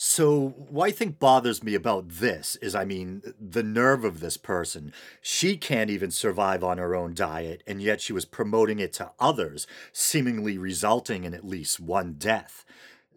So, 0.00 0.50
what 0.70 0.86
I 0.86 0.90
think 0.92 1.18
bothers 1.18 1.64
me 1.64 1.74
about 1.74 2.08
this 2.08 2.54
is, 2.62 2.72
I 2.76 2.84
mean, 2.84 3.20
the 3.40 3.64
nerve 3.64 4.04
of 4.04 4.20
this 4.20 4.36
person. 4.36 4.92
She 5.20 5.56
can't 5.56 5.90
even 5.90 6.12
survive 6.12 6.62
on 6.62 6.78
her 6.78 6.94
own 6.94 7.14
diet, 7.14 7.64
and 7.66 7.82
yet 7.82 8.00
she 8.00 8.12
was 8.12 8.24
promoting 8.24 8.78
it 8.78 8.92
to 8.94 9.10
others, 9.18 9.66
seemingly 9.92 10.56
resulting 10.56 11.24
in 11.24 11.34
at 11.34 11.44
least 11.44 11.80
one 11.80 12.12
death. 12.12 12.64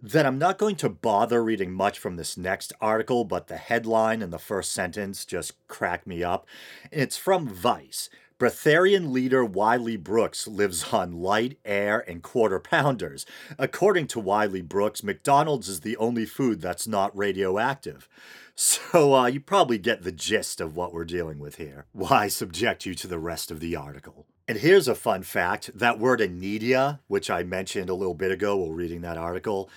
Then 0.02 0.26
I'm 0.26 0.40
not 0.40 0.58
going 0.58 0.76
to 0.78 0.90
bother 0.90 1.44
reading 1.44 1.72
much 1.72 2.00
from 2.00 2.16
this 2.16 2.36
next 2.36 2.74
article, 2.82 3.26
but 3.26 3.46
the 3.46 3.58
headline 3.58 4.24
and 4.24 4.34
the 4.34 4.40
first 4.40 4.72
sentence 4.72 5.24
just 5.24 5.54
crack 5.68 6.08
me 6.08 6.24
up. 6.24 6.48
It's 6.92 7.16
from 7.16 7.48
Vice. 7.48 8.10
Breatharian 8.42 9.12
leader 9.12 9.46
Wiley 9.46 9.98
Brooks 9.98 10.48
lives 10.48 10.92
on 10.92 11.12
light, 11.12 11.60
air, 11.64 12.04
and 12.10 12.24
quarter 12.24 12.60
pounders. 12.60 13.24
According 13.60 14.08
to 14.08 14.20
Wiley 14.20 14.64
Brooks, 14.64 15.04
McDonald's 15.04 15.70
is 15.70 15.82
the 15.82 15.96
only 15.98 16.26
food 16.26 16.60
that's 16.60 16.88
not 16.88 17.16
radioactive. 17.16 18.10
So 18.56 19.14
uh, 19.14 19.28
you 19.28 19.40
probably 19.40 19.78
get 19.78 20.02
the 20.02 20.12
gist 20.12 20.60
of 20.60 20.76
what 20.76 20.92
we're 20.92 21.06
dealing 21.06 21.38
with 21.38 21.58
here. 21.58 21.86
Why 21.92 22.28
subject 22.30 22.84
you 22.86 22.96
to 22.96 23.08
the 23.08 23.20
rest 23.20 23.52
of 23.52 23.60
the 23.60 23.76
article? 23.76 24.26
And 24.48 24.58
here's 24.58 24.88
a 24.88 24.96
fun 24.96 25.22
fact 25.22 25.70
that 25.76 26.00
word 26.00 26.20
inedia, 26.20 27.00
which 27.08 27.30
I 27.30 27.44
mentioned 27.44 27.92
a 27.92 27.96
little 27.96 28.16
bit 28.16 28.32
ago 28.32 28.58
while 28.58 28.72
reading 28.72 29.02
that 29.02 29.18
article, 29.18 29.70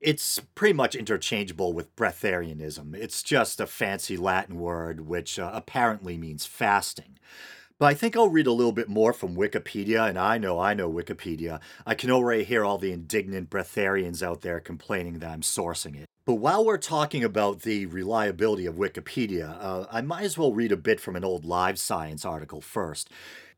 it's 0.00 0.40
pretty 0.56 0.74
much 0.74 0.96
interchangeable 0.96 1.72
with 1.72 1.94
breatharianism. 1.94 2.96
It's 2.96 3.22
just 3.22 3.60
a 3.60 3.66
fancy 3.66 4.16
Latin 4.16 4.58
word 4.58 5.02
which 5.06 5.38
uh, 5.38 5.50
apparently 5.54 6.18
means 6.18 6.46
fasting. 6.46 7.18
But 7.78 7.86
I 7.86 7.94
think 7.94 8.16
I'll 8.16 8.28
read 8.28 8.48
a 8.48 8.52
little 8.52 8.72
bit 8.72 8.88
more 8.88 9.12
from 9.12 9.36
Wikipedia, 9.36 10.08
and 10.08 10.18
I 10.18 10.36
know 10.36 10.58
I 10.58 10.74
know 10.74 10.90
Wikipedia. 10.90 11.60
I 11.86 11.94
can 11.94 12.10
already 12.10 12.42
hear 12.42 12.64
all 12.64 12.76
the 12.76 12.90
indignant 12.90 13.50
breatharians 13.50 14.20
out 14.20 14.40
there 14.40 14.58
complaining 14.58 15.20
that 15.20 15.30
I'm 15.30 15.42
sourcing 15.42 15.96
it. 15.96 16.06
But 16.24 16.34
while 16.34 16.64
we're 16.64 16.76
talking 16.76 17.22
about 17.22 17.62
the 17.62 17.86
reliability 17.86 18.66
of 18.66 18.74
Wikipedia, 18.74 19.56
uh, 19.60 19.86
I 19.92 20.00
might 20.00 20.24
as 20.24 20.36
well 20.36 20.52
read 20.52 20.72
a 20.72 20.76
bit 20.76 20.98
from 21.00 21.14
an 21.14 21.24
old 21.24 21.44
Live 21.44 21.78
Science 21.78 22.24
article 22.24 22.60
first. 22.60 23.10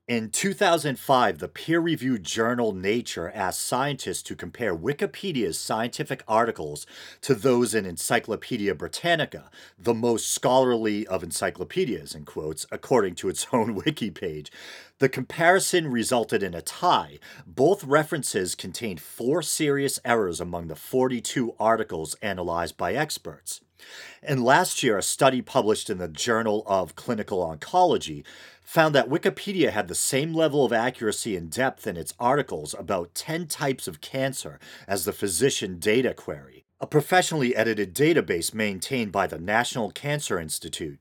In 0.09 0.31
2005, 0.31 1.39
the 1.39 1.47
peer 1.47 1.79
reviewed 1.79 2.25
journal 2.25 2.73
Nature 2.73 3.31
asked 3.33 3.61
scientists 3.61 4.25
to 4.25 4.35
compare 4.35 4.75
Wikipedia's 4.75 5.57
scientific 5.57 6.25
articles 6.27 6.85
to 7.21 7.33
those 7.33 7.77
in 7.77 7.87
Encyclopedia 7.87 8.75
Britannica, 8.75 9.51
the 9.79 9.95
most 9.95 10.33
scholarly 10.33 11.07
of 11.07 11.23
encyclopedias, 11.23 12.15
in 12.17 12.25
quotes, 12.25 12.67
according 12.73 13.15
to 13.17 13.29
its 13.29 13.47
own 13.53 13.77
wiki 13.77 14.11
page. 14.11 14.51
The 14.99 15.09
comparison 15.09 15.89
resulted 15.89 16.43
in 16.43 16.55
a 16.55 16.63
tie. 16.63 17.21
Both 17.47 17.85
references 17.85 18.57
contained 18.57 19.01
four 19.01 19.43
serious 19.43 20.01
errors 20.05 20.41
among 20.41 20.67
the 20.67 20.77
42 20.77 21.55
articles 21.61 22.17
analyzed 22.21 22.77
by 22.77 22.95
experts. 22.95 23.61
And 24.23 24.45
last 24.45 24.83
year, 24.83 24.99
a 24.99 25.03
study 25.03 25.41
published 25.41 25.89
in 25.89 25.99
the 25.99 26.09
Journal 26.09 26.63
of 26.67 26.97
Clinical 26.97 27.39
Oncology 27.39 28.25
found 28.71 28.95
that 28.95 29.09
Wikipedia 29.09 29.71
had 29.71 29.89
the 29.89 29.97
same 29.97 30.33
level 30.33 30.65
of 30.65 30.73
accuracy 30.73 31.35
and 31.35 31.51
depth 31.51 31.89
in 31.89 31.97
its 31.97 32.15
articles 32.21 32.73
about 32.79 33.17
10 33.17 33.49
types 33.49 33.89
of 33.89 34.01
cancer 34.01 34.61
as 34.87 35.05
the 35.05 35.13
Physician 35.13 35.81
Data 35.81 36.15
Query, 36.15 36.67
a 36.81 36.87
professionally 36.87 37.57
edited 37.57 37.93
database 37.93 38.55
maintained 38.55 39.11
by 39.11 39.27
the 39.27 39.41
National 39.41 39.91
Cancer 39.91 40.39
Institute. 40.39 41.01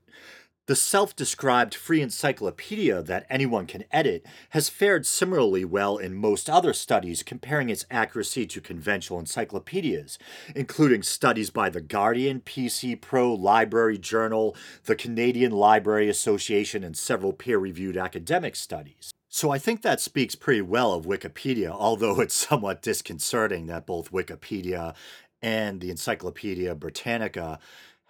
The 0.66 0.76
self 0.76 1.16
described 1.16 1.74
free 1.74 2.00
encyclopedia 2.00 3.02
that 3.02 3.26
anyone 3.28 3.66
can 3.66 3.84
edit 3.90 4.24
has 4.50 4.68
fared 4.68 5.04
similarly 5.04 5.64
well 5.64 5.96
in 5.96 6.14
most 6.14 6.48
other 6.48 6.72
studies 6.72 7.22
comparing 7.24 7.70
its 7.70 7.86
accuracy 7.90 8.46
to 8.46 8.60
conventional 8.60 9.18
encyclopedias, 9.18 10.18
including 10.54 11.02
studies 11.02 11.50
by 11.50 11.70
The 11.70 11.80
Guardian, 11.80 12.40
PC 12.40 13.00
Pro, 13.00 13.34
Library 13.34 13.98
Journal, 13.98 14.54
the 14.84 14.94
Canadian 14.94 15.50
Library 15.50 16.08
Association, 16.08 16.84
and 16.84 16.96
several 16.96 17.32
peer 17.32 17.58
reviewed 17.58 17.96
academic 17.96 18.54
studies. 18.54 19.10
So 19.28 19.50
I 19.50 19.58
think 19.58 19.82
that 19.82 20.00
speaks 20.00 20.34
pretty 20.34 20.62
well 20.62 20.92
of 20.92 21.06
Wikipedia, 21.06 21.70
although 21.70 22.20
it's 22.20 22.34
somewhat 22.34 22.82
disconcerting 22.82 23.66
that 23.66 23.86
both 23.86 24.12
Wikipedia 24.12 24.94
and 25.42 25.80
the 25.80 25.90
Encyclopedia 25.90 26.74
Britannica 26.74 27.58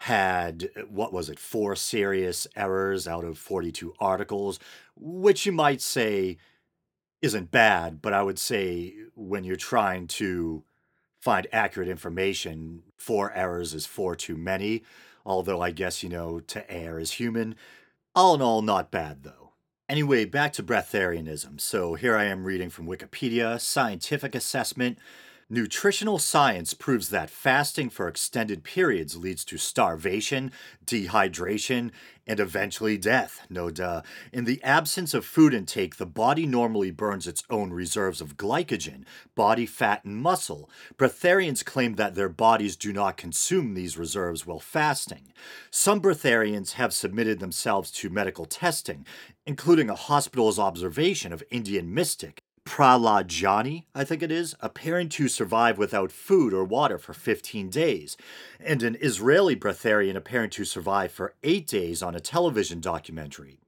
had 0.04 0.70
what 0.88 1.12
was 1.12 1.28
it 1.28 1.38
four 1.38 1.76
serious 1.76 2.46
errors 2.56 3.06
out 3.06 3.24
of 3.24 3.36
42 3.38 3.94
articles 4.00 4.58
which 4.96 5.44
you 5.44 5.52
might 5.52 5.80
say 5.80 6.38
isn't 7.20 7.50
bad 7.50 8.00
but 8.00 8.12
i 8.12 8.22
would 8.22 8.38
say 8.38 8.94
when 9.14 9.44
you're 9.44 9.56
trying 9.56 10.06
to 10.06 10.64
find 11.20 11.46
accurate 11.52 11.88
information 11.88 12.82
four 12.96 13.32
errors 13.32 13.74
is 13.74 13.86
four 13.86 14.16
too 14.16 14.36
many. 14.36 14.82
Although 15.24 15.60
i 15.60 15.70
guess 15.70 16.02
you 16.02 16.08
know 16.08 16.40
to 16.40 16.70
err 16.70 16.98
is 16.98 17.12
human. 17.12 17.54
All 18.14 18.34
in 18.34 18.42
all 18.42 18.62
not 18.62 18.90
bad 18.90 19.22
though. 19.22 19.52
Anyway 19.88 20.24
back 20.24 20.52
to 20.54 20.62
breatharianism. 20.62 21.60
So 21.60 21.94
here 21.94 22.16
i 22.16 22.24
am 22.24 22.44
reading 22.44 22.70
from 22.70 22.86
wikipedia 22.86 23.60
scientific 23.60 24.34
assessment 24.34 24.98
Nutritional 25.52 26.20
science 26.20 26.74
proves 26.74 27.08
that 27.08 27.28
fasting 27.28 27.90
for 27.90 28.06
extended 28.06 28.62
periods 28.62 29.16
leads 29.16 29.44
to 29.46 29.58
starvation, 29.58 30.52
dehydration, 30.86 31.90
and 32.24 32.38
eventually 32.38 32.96
death. 32.96 33.44
No 33.50 33.68
duh. 33.68 34.02
In 34.32 34.44
the 34.44 34.62
absence 34.62 35.12
of 35.12 35.24
food 35.24 35.52
intake, 35.52 35.96
the 35.96 36.06
body 36.06 36.46
normally 36.46 36.92
burns 36.92 37.26
its 37.26 37.42
own 37.50 37.72
reserves 37.72 38.20
of 38.20 38.36
glycogen, 38.36 39.02
body 39.34 39.66
fat, 39.66 40.04
and 40.04 40.18
muscle. 40.18 40.70
Breatharians 40.96 41.64
claim 41.64 41.96
that 41.96 42.14
their 42.14 42.28
bodies 42.28 42.76
do 42.76 42.92
not 42.92 43.16
consume 43.16 43.74
these 43.74 43.98
reserves 43.98 44.46
while 44.46 44.60
fasting. 44.60 45.32
Some 45.72 46.00
breatharians 46.00 46.74
have 46.74 46.92
submitted 46.92 47.40
themselves 47.40 47.90
to 47.90 48.08
medical 48.08 48.44
testing, 48.44 49.04
including 49.44 49.90
a 49.90 49.96
hospital's 49.96 50.60
observation 50.60 51.32
of 51.32 51.42
Indian 51.50 51.92
mystic 51.92 52.44
Prahlad 52.66 53.40
Jani, 53.40 53.86
I 53.94 54.04
think 54.04 54.22
it 54.22 54.30
is, 54.30 54.54
appearing 54.60 55.08
to 55.10 55.28
survive 55.28 55.78
without 55.78 56.12
food 56.12 56.52
or 56.52 56.64
water 56.64 56.98
for 56.98 57.14
15 57.14 57.68
days, 57.70 58.16
and 58.58 58.82
an 58.82 58.96
Israeli 59.00 59.56
breatharian 59.56 60.16
appearing 60.16 60.50
to 60.50 60.64
survive 60.64 61.10
for 61.10 61.34
eight 61.42 61.66
days 61.66 62.02
on 62.02 62.14
a 62.14 62.20
television 62.20 62.80
documentary. 62.80 63.60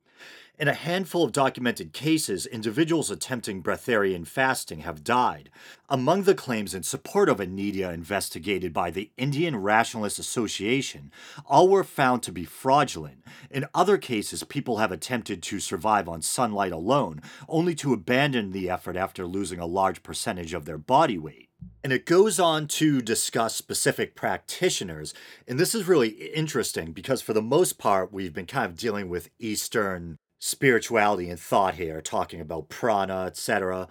In 0.62 0.69
a 0.69 0.75
handful 0.75 1.25
of 1.25 1.33
documented 1.33 1.92
cases, 1.92 2.47
individuals 2.47 3.11
attempting 3.11 3.64
breatharian 3.64 4.25
fasting 4.25 4.83
have 4.83 5.02
died. 5.02 5.50
Among 5.88 6.23
the 6.23 6.37
claims 6.37 6.73
in 6.73 6.85
support 6.85 7.28
of 7.28 7.38
inedia 7.38 7.92
investigated 7.92 8.73
by 8.73 8.92
the 8.92 9.11
Indian 9.16 9.57
Rationalist 9.57 10.21
Association, 10.21 11.11
all 11.47 11.69
were 11.69 11.83
found 11.83 12.23
to 12.23 12.31
be 12.31 12.45
fraudulent. 12.45 13.25
In 13.50 13.66
other 13.75 13.99
cases, 13.99 14.45
people 14.45 14.76
have 14.76 14.92
attempted 14.92 15.42
to 15.42 15.59
survive 15.59 16.09
on 16.09 16.23
sunlight 16.23 16.71
alone, 16.71 17.23
only 17.49 17.75
to 17.75 17.92
abandon 17.92 18.52
the 18.52 18.71
effort 18.71 18.97
after 18.97 19.26
losing 19.26 19.59
a 19.59 19.66
large 19.66 20.04
percentage 20.04 20.54
of 20.54 20.64
their 20.64 20.78
body 20.78 21.19
weight. 21.19 21.49
And 21.83 21.92
it 21.92 22.07
goes 22.07 22.38
on 22.38 22.69
to 22.69 23.02
discuss 23.02 23.57
specific 23.57 24.14
practitioners. 24.14 25.12
And 25.49 25.59
this 25.59 25.75
is 25.75 25.88
really 25.88 26.11
interesting 26.11 26.92
because, 26.92 27.21
for 27.21 27.33
the 27.33 27.42
most 27.42 27.78
part, 27.78 28.12
we've 28.12 28.33
been 28.33 28.47
kind 28.47 28.66
of 28.66 28.78
dealing 28.78 29.09
with 29.09 29.28
Eastern 29.40 30.19
spirituality 30.44 31.30
and 31.30 31.38
thought 31.38 31.76
here, 31.76 32.00
talking 32.00 32.40
about 32.40 32.68
prana, 32.68 33.26
etc. 33.26 33.87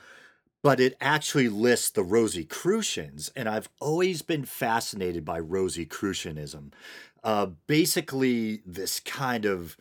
But 0.62 0.82
it 0.82 0.98
actually 1.00 1.48
lists 1.48 1.90
the 1.90 2.04
Rosicrucians, 2.04 3.32
and 3.38 3.48
I've 3.48 3.70
always 3.80 4.22
been 4.22 4.44
fascinated 4.44 5.24
by 5.24 5.40
Rosicrucianism. 5.40 6.74
Uh, 7.24 7.46
basically, 7.68 8.62
this 8.66 9.00
kind 9.00 9.46
of 9.46 9.78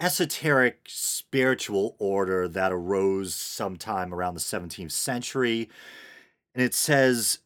esoteric 0.00 0.80
spiritual 0.88 1.94
order 2.00 2.48
that 2.48 2.72
arose 2.72 3.32
sometime 3.32 4.12
around 4.12 4.34
the 4.34 4.40
17th 4.40 4.90
century. 4.90 5.70
And 6.56 6.64
it 6.64 6.74
says 6.74 7.38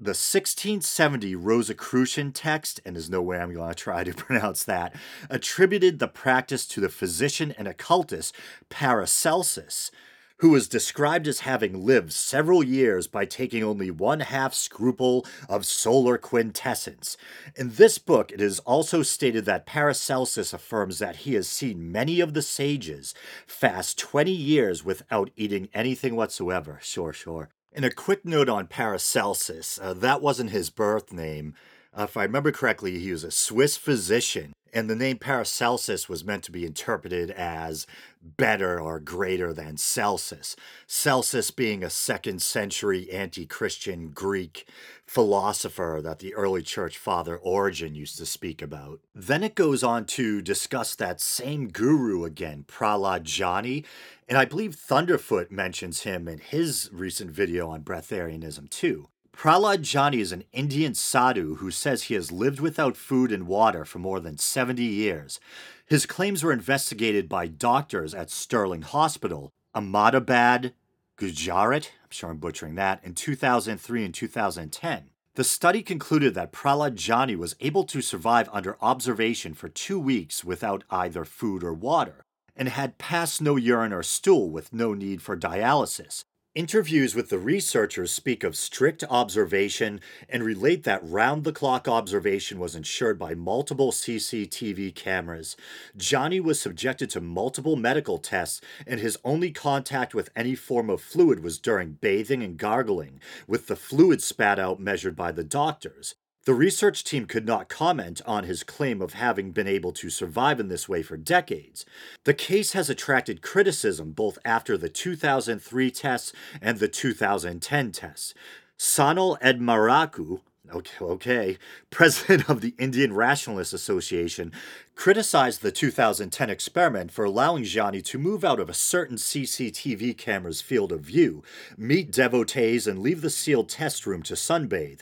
the 0.00 0.10
1670 0.10 1.34
Rosicrucian 1.34 2.32
text, 2.32 2.80
and 2.86 2.96
there's 2.96 3.10
no 3.10 3.20
way 3.20 3.38
I'm 3.38 3.52
going 3.52 3.68
to 3.68 3.74
try 3.74 4.02
to 4.02 4.14
pronounce 4.14 4.64
that, 4.64 4.94
attributed 5.28 5.98
the 5.98 6.08
practice 6.08 6.66
to 6.68 6.80
the 6.80 6.88
physician 6.88 7.54
and 7.58 7.68
occultist 7.68 8.34
Paracelsus, 8.70 9.90
who 10.38 10.48
was 10.48 10.68
described 10.68 11.28
as 11.28 11.40
having 11.40 11.84
lived 11.84 12.14
several 12.14 12.64
years 12.64 13.06
by 13.06 13.26
taking 13.26 13.62
only 13.62 13.90
one 13.90 14.20
half 14.20 14.54
scruple 14.54 15.26
of 15.50 15.66
solar 15.66 16.16
quintessence. 16.16 17.18
In 17.54 17.72
this 17.74 17.98
book, 17.98 18.32
it 18.32 18.40
is 18.40 18.58
also 18.60 19.02
stated 19.02 19.44
that 19.44 19.66
Paracelsus 19.66 20.54
affirms 20.54 20.98
that 20.98 21.16
he 21.16 21.34
has 21.34 21.46
seen 21.46 21.92
many 21.92 22.20
of 22.20 22.32
the 22.32 22.40
sages 22.40 23.14
fast 23.46 23.98
20 23.98 24.32
years 24.32 24.82
without 24.82 25.30
eating 25.36 25.68
anything 25.74 26.16
whatsoever. 26.16 26.78
Sure, 26.80 27.12
sure. 27.12 27.50
And 27.72 27.84
a 27.84 27.90
quick 27.90 28.24
note 28.24 28.48
on 28.48 28.66
Paracelsus 28.66 29.78
uh, 29.80 29.94
that 29.94 30.20
wasn't 30.20 30.50
his 30.50 30.70
birth 30.70 31.12
name. 31.12 31.54
Uh, 31.96 32.04
if 32.04 32.16
I 32.16 32.24
remember 32.24 32.52
correctly, 32.52 32.98
he 32.98 33.12
was 33.12 33.24
a 33.24 33.30
Swiss 33.30 33.76
physician, 33.76 34.52
and 34.72 34.88
the 34.88 34.96
name 34.96 35.18
Paracelsus 35.18 36.08
was 36.08 36.24
meant 36.24 36.44
to 36.44 36.52
be 36.52 36.64
interpreted 36.64 37.30
as 37.30 37.86
better 38.22 38.80
or 38.80 39.00
greater 39.00 39.52
than 39.52 39.76
Celsus. 39.76 40.56
Celsus 40.86 41.50
being 41.50 41.82
a 41.82 41.90
second 41.90 42.42
century 42.42 43.10
anti 43.10 43.46
Christian 43.46 44.10
Greek 44.10 44.66
philosopher 45.06 46.00
that 46.02 46.20
the 46.20 46.34
early 46.34 46.62
church 46.62 46.96
father 46.96 47.36
Origen 47.36 47.94
used 47.94 48.16
to 48.18 48.26
speak 48.26 48.62
about. 48.62 49.00
Then 49.14 49.42
it 49.42 49.54
goes 49.54 49.82
on 49.82 50.04
to 50.06 50.40
discuss 50.40 50.94
that 50.94 51.20
same 51.20 51.68
guru 51.68 52.24
again, 52.24 52.64
Prahlad 52.68 53.26
Jani, 53.26 53.84
and 54.28 54.38
I 54.38 54.44
believe 54.44 54.76
Thunderfoot 54.76 55.50
mentions 55.50 56.02
him 56.02 56.28
in 56.28 56.38
his 56.38 56.88
recent 56.92 57.30
video 57.32 57.68
on 57.68 57.82
breatharianism 57.82 58.70
too. 58.70 59.08
Prahlad 59.40 59.90
Jani 59.90 60.20
is 60.20 60.32
an 60.32 60.44
Indian 60.52 60.92
sadhu 60.94 61.54
who 61.54 61.70
says 61.70 62.02
he 62.02 62.14
has 62.14 62.30
lived 62.30 62.60
without 62.60 62.94
food 62.94 63.32
and 63.32 63.46
water 63.46 63.86
for 63.86 63.98
more 63.98 64.20
than 64.20 64.36
70 64.36 64.82
years. 64.82 65.40
His 65.86 66.04
claims 66.04 66.44
were 66.44 66.52
investigated 66.52 67.26
by 67.26 67.46
doctors 67.46 68.12
at 68.12 68.28
Sterling 68.28 68.82
Hospital, 68.82 69.50
Ahmedabad, 69.74 70.74
Gujarat, 71.16 71.90
I'm 72.02 72.10
sure 72.10 72.28
I'm 72.28 72.36
butchering 72.36 72.74
that, 72.74 73.02
in 73.02 73.14
2003 73.14 74.04
and 74.04 74.12
2010. 74.12 75.08
The 75.36 75.44
study 75.44 75.80
concluded 75.80 76.34
that 76.34 76.52
Prahlad 76.52 77.02
Jani 77.02 77.34
was 77.34 77.56
able 77.60 77.84
to 77.84 78.02
survive 78.02 78.50
under 78.52 78.76
observation 78.82 79.54
for 79.54 79.70
two 79.70 79.98
weeks 79.98 80.44
without 80.44 80.84
either 80.90 81.24
food 81.24 81.64
or 81.64 81.72
water, 81.72 82.26
and 82.54 82.68
had 82.68 82.98
passed 82.98 83.40
no 83.40 83.56
urine 83.56 83.94
or 83.94 84.02
stool 84.02 84.50
with 84.50 84.74
no 84.74 84.92
need 84.92 85.22
for 85.22 85.34
dialysis. 85.34 86.24
Interviews 86.56 87.14
with 87.14 87.28
the 87.28 87.38
researchers 87.38 88.10
speak 88.10 88.42
of 88.42 88.56
strict 88.56 89.04
observation 89.08 90.00
and 90.28 90.42
relate 90.42 90.82
that 90.82 91.00
round 91.04 91.44
the 91.44 91.52
clock 91.52 91.86
observation 91.86 92.58
was 92.58 92.74
ensured 92.74 93.20
by 93.20 93.34
multiple 93.34 93.92
CCTV 93.92 94.92
cameras. 94.92 95.56
Jani 95.96 96.40
was 96.40 96.60
subjected 96.60 97.08
to 97.10 97.20
multiple 97.20 97.76
medical 97.76 98.18
tests, 98.18 98.60
and 98.84 98.98
his 98.98 99.16
only 99.22 99.52
contact 99.52 100.12
with 100.12 100.30
any 100.34 100.56
form 100.56 100.90
of 100.90 101.00
fluid 101.00 101.38
was 101.38 101.60
during 101.60 101.98
bathing 102.00 102.42
and 102.42 102.56
gargling, 102.58 103.20
with 103.46 103.68
the 103.68 103.76
fluid 103.76 104.20
spat 104.20 104.58
out 104.58 104.80
measured 104.80 105.14
by 105.14 105.30
the 105.30 105.44
doctors. 105.44 106.16
The 106.46 106.54
research 106.54 107.04
team 107.04 107.26
could 107.26 107.44
not 107.44 107.68
comment 107.68 108.22
on 108.24 108.44
his 108.44 108.62
claim 108.62 109.02
of 109.02 109.12
having 109.12 109.50
been 109.50 109.66
able 109.66 109.92
to 109.92 110.08
survive 110.08 110.58
in 110.58 110.68
this 110.68 110.88
way 110.88 111.02
for 111.02 111.18
decades. 111.18 111.84
The 112.24 112.32
case 112.32 112.72
has 112.72 112.88
attracted 112.88 113.42
criticism 113.42 114.12
both 114.12 114.38
after 114.42 114.78
the 114.78 114.88
2003 114.88 115.90
tests 115.90 116.32
and 116.62 116.78
the 116.78 116.88
2010 116.88 117.92
tests. 117.92 118.32
Sanal 118.78 119.38
Edamaruku, 119.42 120.40
okay, 120.72 121.04
okay, 121.04 121.58
president 121.90 122.48
of 122.48 122.62
the 122.62 122.74
Indian 122.78 123.12
Rationalist 123.12 123.74
Association, 123.74 124.50
criticized 124.94 125.60
the 125.60 125.70
2010 125.70 126.48
experiment 126.48 127.12
for 127.12 127.26
allowing 127.26 127.64
Jani 127.64 128.00
to 128.00 128.18
move 128.18 128.44
out 128.44 128.60
of 128.60 128.70
a 128.70 128.74
certain 128.74 129.16
CCTV 129.16 130.16
camera's 130.16 130.62
field 130.62 130.90
of 130.90 131.02
view, 131.02 131.42
meet 131.76 132.10
devotees, 132.10 132.86
and 132.86 133.00
leave 133.00 133.20
the 133.20 133.28
sealed 133.28 133.68
test 133.68 134.06
room 134.06 134.22
to 134.22 134.32
sunbathe. 134.32 135.00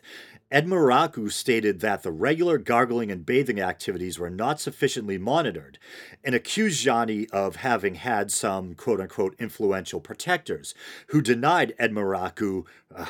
Edamaruku 0.50 1.30
stated 1.30 1.80
that 1.80 2.02
the 2.02 2.10
regular 2.10 2.56
gargling 2.56 3.10
and 3.10 3.26
bathing 3.26 3.60
activities 3.60 4.18
were 4.18 4.30
not 4.30 4.60
sufficiently 4.60 5.18
monitored 5.18 5.78
and 6.24 6.34
accused 6.34 6.82
Jani 6.82 7.28
of 7.30 7.56
having 7.56 7.96
had 7.96 8.32
some 8.32 8.74
quote 8.74 9.00
unquote 9.00 9.34
influential 9.38 10.00
protectors 10.00 10.74
who 11.08 11.20
denied 11.20 11.74
Edamaruku. 11.78 12.66
Uh, 12.94 13.06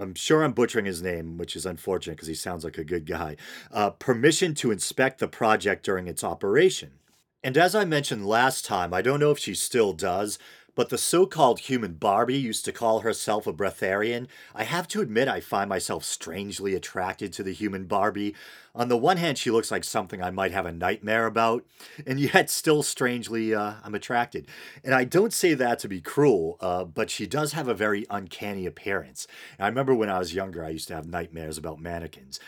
I'm 0.00 0.14
sure 0.14 0.42
I'm 0.42 0.52
butchering 0.52 0.86
his 0.86 1.02
name, 1.02 1.36
which 1.36 1.56
is 1.56 1.66
unfortunate 1.66 2.16
because 2.16 2.28
he 2.28 2.34
sounds 2.34 2.64
like 2.64 2.78
a 2.78 2.84
good 2.84 3.04
guy. 3.04 3.36
Uh, 3.70 3.90
permission 3.90 4.54
to 4.54 4.70
inspect 4.70 5.18
the 5.18 5.28
project 5.28 5.84
during 5.84 6.06
its 6.06 6.24
operation. 6.24 6.92
And 7.42 7.56
as 7.56 7.74
I 7.74 7.84
mentioned 7.84 8.26
last 8.26 8.64
time, 8.64 8.92
I 8.92 9.02
don't 9.02 9.20
know 9.20 9.30
if 9.30 9.38
she 9.38 9.54
still 9.54 9.92
does, 9.92 10.38
but 10.78 10.90
the 10.90 10.96
so 10.96 11.26
called 11.26 11.58
human 11.58 11.94
Barbie 11.94 12.38
used 12.38 12.64
to 12.64 12.70
call 12.70 13.00
herself 13.00 13.48
a 13.48 13.52
breatharian. 13.52 14.28
I 14.54 14.62
have 14.62 14.86
to 14.88 15.00
admit, 15.00 15.26
I 15.26 15.40
find 15.40 15.68
myself 15.68 16.04
strangely 16.04 16.72
attracted 16.76 17.32
to 17.32 17.42
the 17.42 17.52
human 17.52 17.86
Barbie. 17.86 18.36
On 18.76 18.86
the 18.86 18.96
one 18.96 19.16
hand, 19.16 19.38
she 19.38 19.50
looks 19.50 19.72
like 19.72 19.82
something 19.82 20.22
I 20.22 20.30
might 20.30 20.52
have 20.52 20.66
a 20.66 20.72
nightmare 20.72 21.26
about, 21.26 21.64
and 22.06 22.20
yet 22.32 22.48
still 22.48 22.84
strangely, 22.84 23.52
uh, 23.52 23.72
I'm 23.82 23.96
attracted. 23.96 24.46
And 24.84 24.94
I 24.94 25.02
don't 25.02 25.32
say 25.32 25.52
that 25.54 25.80
to 25.80 25.88
be 25.88 26.00
cruel, 26.00 26.56
uh, 26.60 26.84
but 26.84 27.10
she 27.10 27.26
does 27.26 27.54
have 27.54 27.66
a 27.66 27.74
very 27.74 28.06
uncanny 28.08 28.64
appearance. 28.64 29.26
And 29.58 29.64
I 29.64 29.68
remember 29.68 29.96
when 29.96 30.10
I 30.10 30.20
was 30.20 30.32
younger, 30.32 30.64
I 30.64 30.68
used 30.68 30.86
to 30.86 30.94
have 30.94 31.08
nightmares 31.08 31.58
about 31.58 31.80
mannequins. 31.80 32.38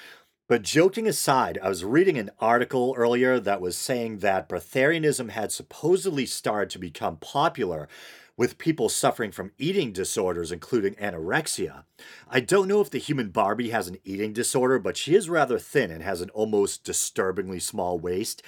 But 0.51 0.63
joking 0.63 1.07
aside, 1.07 1.61
I 1.63 1.69
was 1.69 1.85
reading 1.85 2.19
an 2.19 2.31
article 2.41 2.93
earlier 2.97 3.39
that 3.39 3.61
was 3.61 3.77
saying 3.77 4.19
that 4.19 4.49
breatharianism 4.49 5.31
had 5.31 5.53
supposedly 5.53 6.27
started 6.27 6.71
to 6.71 6.79
become 6.81 7.19
popular 7.19 7.89
with 8.41 8.57
people 8.57 8.89
suffering 8.89 9.31
from 9.31 9.53
eating 9.59 9.93
disorders, 9.93 10.51
including 10.51 10.95
anorexia. 10.95 11.85
I 12.27 12.41
don't 12.41 12.69
know 12.69 12.81
if 12.81 12.89
the 12.89 12.97
human 12.97 13.29
Barbie 13.29 13.69
has 13.69 13.87
an 13.87 13.99
eating 14.03 14.33
disorder, 14.33 14.79
but 14.79 14.97
she 14.97 15.15
is 15.15 15.29
rather 15.29 15.59
thin 15.59 15.91
and 15.91 16.03
has 16.03 16.23
an 16.23 16.31
almost 16.31 16.83
disturbingly 16.83 17.61
small 17.61 17.99
waist. 17.99 18.43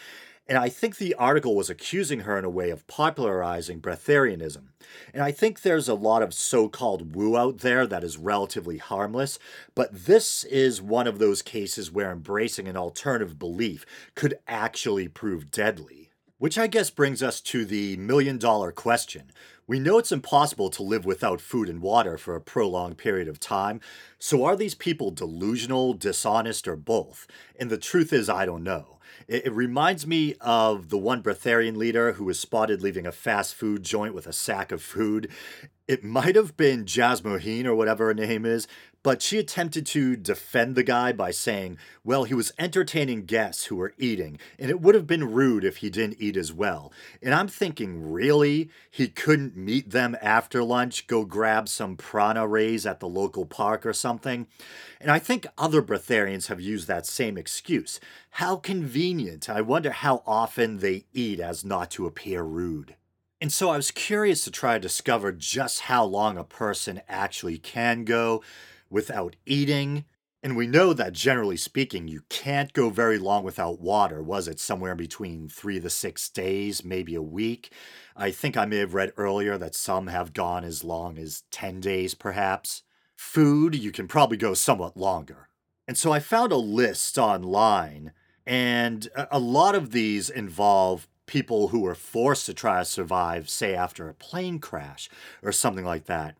And 0.48 0.56
I 0.56 0.70
think 0.70 0.96
the 0.96 1.14
article 1.16 1.54
was 1.54 1.68
accusing 1.68 2.20
her 2.20 2.38
in 2.38 2.44
a 2.46 2.48
way 2.48 2.70
of 2.70 2.86
popularizing 2.86 3.82
breatharianism. 3.82 4.68
And 5.12 5.22
I 5.22 5.30
think 5.30 5.60
there's 5.60 5.90
a 5.90 5.94
lot 5.94 6.22
of 6.22 6.32
so 6.32 6.70
called 6.70 7.14
woo 7.14 7.36
out 7.36 7.58
there 7.58 7.86
that 7.86 8.02
is 8.02 8.16
relatively 8.16 8.78
harmless, 8.78 9.38
but 9.74 9.90
this 9.92 10.44
is 10.44 10.80
one 10.80 11.06
of 11.06 11.18
those 11.18 11.42
cases 11.42 11.92
where 11.92 12.10
embracing 12.10 12.66
an 12.66 12.78
alternative 12.78 13.38
belief 13.38 13.84
could 14.14 14.38
actually 14.48 15.08
prove 15.08 15.50
deadly. 15.50 16.08
Which 16.38 16.58
I 16.58 16.66
guess 16.66 16.90
brings 16.90 17.22
us 17.22 17.40
to 17.42 17.64
the 17.64 17.96
million 17.98 18.36
dollar 18.36 18.72
question 18.72 19.30
we 19.66 19.78
know 19.78 19.98
it's 19.98 20.12
impossible 20.12 20.70
to 20.70 20.82
live 20.82 21.04
without 21.04 21.40
food 21.40 21.68
and 21.68 21.80
water 21.80 22.18
for 22.18 22.34
a 22.34 22.40
prolonged 22.40 22.98
period 22.98 23.28
of 23.28 23.38
time, 23.38 23.80
so 24.18 24.44
are 24.44 24.56
these 24.56 24.74
people 24.74 25.10
delusional, 25.10 25.94
dishonest, 25.94 26.66
or 26.66 26.76
both? 26.76 27.26
And 27.58 27.70
the 27.70 27.78
truth 27.78 28.12
is, 28.12 28.28
I 28.28 28.44
don't 28.44 28.64
know. 28.64 28.98
It, 29.28 29.46
it, 29.46 29.52
reminds 29.52 30.06
me 30.06 30.34
of 30.40 30.88
the 30.88 30.98
one 30.98 31.22
breatharian 31.22 31.76
leader 31.76 32.12
who 32.12 32.24
was 32.24 32.40
spotted 32.40 32.82
leaving 32.82 33.06
a 33.06 33.12
fast 33.12 33.54
food 33.54 33.82
joint 33.82 34.14
with 34.14 34.26
a 34.26 34.32
sack 34.32 34.72
of 34.72 34.82
food. 34.82 35.30
It 35.92 36.02
might 36.02 36.36
have 36.36 36.56
been 36.56 36.86
Jasmuheen 36.86 37.66
or 37.66 37.74
whatever 37.74 38.06
her 38.06 38.14
name 38.14 38.46
is, 38.46 38.66
but 39.02 39.20
she 39.20 39.36
attempted 39.36 39.84
to 39.88 40.16
defend 40.16 40.74
the 40.74 40.82
guy 40.82 41.12
by 41.12 41.32
saying, 41.32 41.76
well, 42.02 42.24
he 42.24 42.32
was 42.32 42.50
entertaining 42.58 43.26
guests 43.26 43.66
who 43.66 43.76
were 43.76 43.92
eating, 43.98 44.38
and 44.58 44.70
it 44.70 44.80
would 44.80 44.94
have 44.94 45.06
been 45.06 45.34
rude 45.34 45.64
if 45.64 45.76
he 45.76 45.90
didn't 45.90 46.16
eat 46.18 46.38
as 46.38 46.50
well. 46.50 46.94
And 47.22 47.34
I'm 47.34 47.46
thinking, 47.46 48.10
really? 48.10 48.70
He 48.90 49.08
couldn't 49.08 49.54
meet 49.54 49.90
them 49.90 50.16
after 50.22 50.64
lunch, 50.64 51.06
go 51.08 51.26
grab 51.26 51.68
some 51.68 51.98
prana 51.98 52.46
rays 52.46 52.86
at 52.86 53.00
the 53.00 53.06
local 53.06 53.44
park 53.44 53.84
or 53.84 53.92
something? 53.92 54.46
And 54.98 55.10
I 55.10 55.18
think 55.18 55.46
other 55.58 55.82
breatharians 55.82 56.46
have 56.46 56.62
used 56.62 56.88
that 56.88 57.04
same 57.04 57.36
excuse. 57.36 58.00
How 58.30 58.56
convenient. 58.56 59.50
I 59.50 59.60
wonder 59.60 59.90
how 59.90 60.22
often 60.26 60.78
they 60.78 61.04
eat 61.12 61.38
as 61.38 61.66
not 61.66 61.90
to 61.90 62.06
appear 62.06 62.44
rude. 62.44 62.96
And 63.42 63.52
so 63.52 63.70
I 63.70 63.76
was 63.76 63.90
curious 63.90 64.44
to 64.44 64.52
try 64.52 64.74
to 64.74 64.78
discover 64.78 65.32
just 65.32 65.80
how 65.80 66.04
long 66.04 66.38
a 66.38 66.44
person 66.44 67.02
actually 67.08 67.58
can 67.58 68.04
go 68.04 68.40
without 68.88 69.34
eating. 69.46 70.04
And 70.44 70.56
we 70.56 70.68
know 70.68 70.92
that 70.92 71.12
generally 71.12 71.56
speaking, 71.56 72.06
you 72.06 72.22
can't 72.28 72.72
go 72.72 72.88
very 72.88 73.18
long 73.18 73.42
without 73.42 73.80
water. 73.80 74.22
Was 74.22 74.46
it 74.46 74.60
somewhere 74.60 74.94
between 74.94 75.48
three 75.48 75.80
to 75.80 75.90
six 75.90 76.28
days, 76.28 76.84
maybe 76.84 77.16
a 77.16 77.20
week? 77.20 77.72
I 78.14 78.30
think 78.30 78.56
I 78.56 78.64
may 78.64 78.76
have 78.76 78.94
read 78.94 79.12
earlier 79.16 79.58
that 79.58 79.74
some 79.74 80.06
have 80.06 80.34
gone 80.34 80.62
as 80.62 80.84
long 80.84 81.18
as 81.18 81.42
10 81.50 81.80
days, 81.80 82.14
perhaps. 82.14 82.84
Food, 83.16 83.74
you 83.74 83.90
can 83.90 84.06
probably 84.06 84.36
go 84.36 84.54
somewhat 84.54 84.96
longer. 84.96 85.48
And 85.88 85.98
so 85.98 86.12
I 86.12 86.20
found 86.20 86.52
a 86.52 86.56
list 86.56 87.18
online, 87.18 88.12
and 88.46 89.08
a 89.32 89.40
lot 89.40 89.74
of 89.74 89.90
these 89.90 90.30
involve 90.30 91.08
people 91.32 91.68
who 91.68 91.80
were 91.80 91.94
forced 91.94 92.44
to 92.44 92.52
try 92.52 92.78
to 92.78 92.84
survive, 92.84 93.48
say, 93.48 93.74
after 93.74 94.06
a 94.06 94.12
plane 94.12 94.58
crash 94.58 95.08
or 95.42 95.50
something 95.50 95.84
like 95.84 96.04
that. 96.04 96.36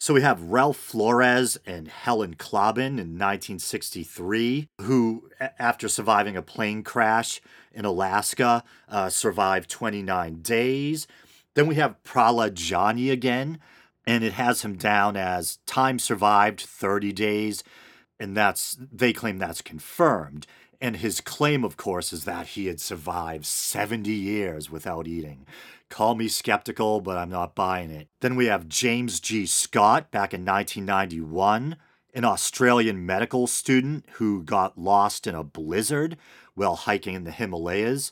So 0.00 0.14
we 0.14 0.22
have 0.22 0.42
Ralph 0.42 0.78
Flores 0.78 1.56
and 1.64 1.86
Helen 1.86 2.34
Klaben 2.34 2.98
in 2.98 3.16
1963, 3.16 4.68
who, 4.80 5.30
after 5.60 5.88
surviving 5.88 6.36
a 6.36 6.42
plane 6.42 6.82
crash 6.82 7.40
in 7.72 7.84
Alaska, 7.84 8.64
uh, 8.88 9.10
survived 9.10 9.70
29 9.70 10.42
days. 10.42 11.06
Then 11.54 11.68
we 11.68 11.76
have 11.76 12.02
Prahlad 12.02 12.58
Jani 12.68 13.10
again, 13.10 13.60
and 14.08 14.24
it 14.24 14.32
has 14.32 14.62
him 14.62 14.74
down 14.74 15.16
as 15.16 15.58
time 15.66 16.00
survived 16.00 16.62
30 16.62 17.12
days, 17.12 17.62
and 18.18 18.36
that's 18.36 18.76
they 18.80 19.12
claim 19.12 19.38
that's 19.38 19.62
confirmed. 19.62 20.48
And 20.82 20.96
his 20.96 21.20
claim, 21.20 21.62
of 21.62 21.76
course, 21.76 22.12
is 22.12 22.24
that 22.24 22.48
he 22.48 22.66
had 22.66 22.80
survived 22.80 23.46
70 23.46 24.10
years 24.10 24.68
without 24.68 25.06
eating. 25.06 25.46
Call 25.88 26.16
me 26.16 26.26
skeptical, 26.26 27.00
but 27.00 27.16
I'm 27.16 27.30
not 27.30 27.54
buying 27.54 27.88
it. 27.88 28.08
Then 28.18 28.34
we 28.34 28.46
have 28.46 28.68
James 28.68 29.20
G. 29.20 29.46
Scott 29.46 30.10
back 30.10 30.34
in 30.34 30.44
1991, 30.44 31.76
an 32.14 32.24
Australian 32.24 33.06
medical 33.06 33.46
student 33.46 34.06
who 34.14 34.42
got 34.42 34.76
lost 34.76 35.28
in 35.28 35.36
a 35.36 35.44
blizzard 35.44 36.16
while 36.54 36.74
hiking 36.74 37.14
in 37.14 37.22
the 37.22 37.30
Himalayas. 37.30 38.10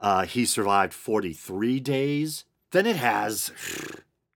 Uh, 0.00 0.24
he 0.24 0.44
survived 0.44 0.94
43 0.94 1.80
days. 1.80 2.44
Then 2.70 2.86
it 2.86 2.96
has 2.96 3.50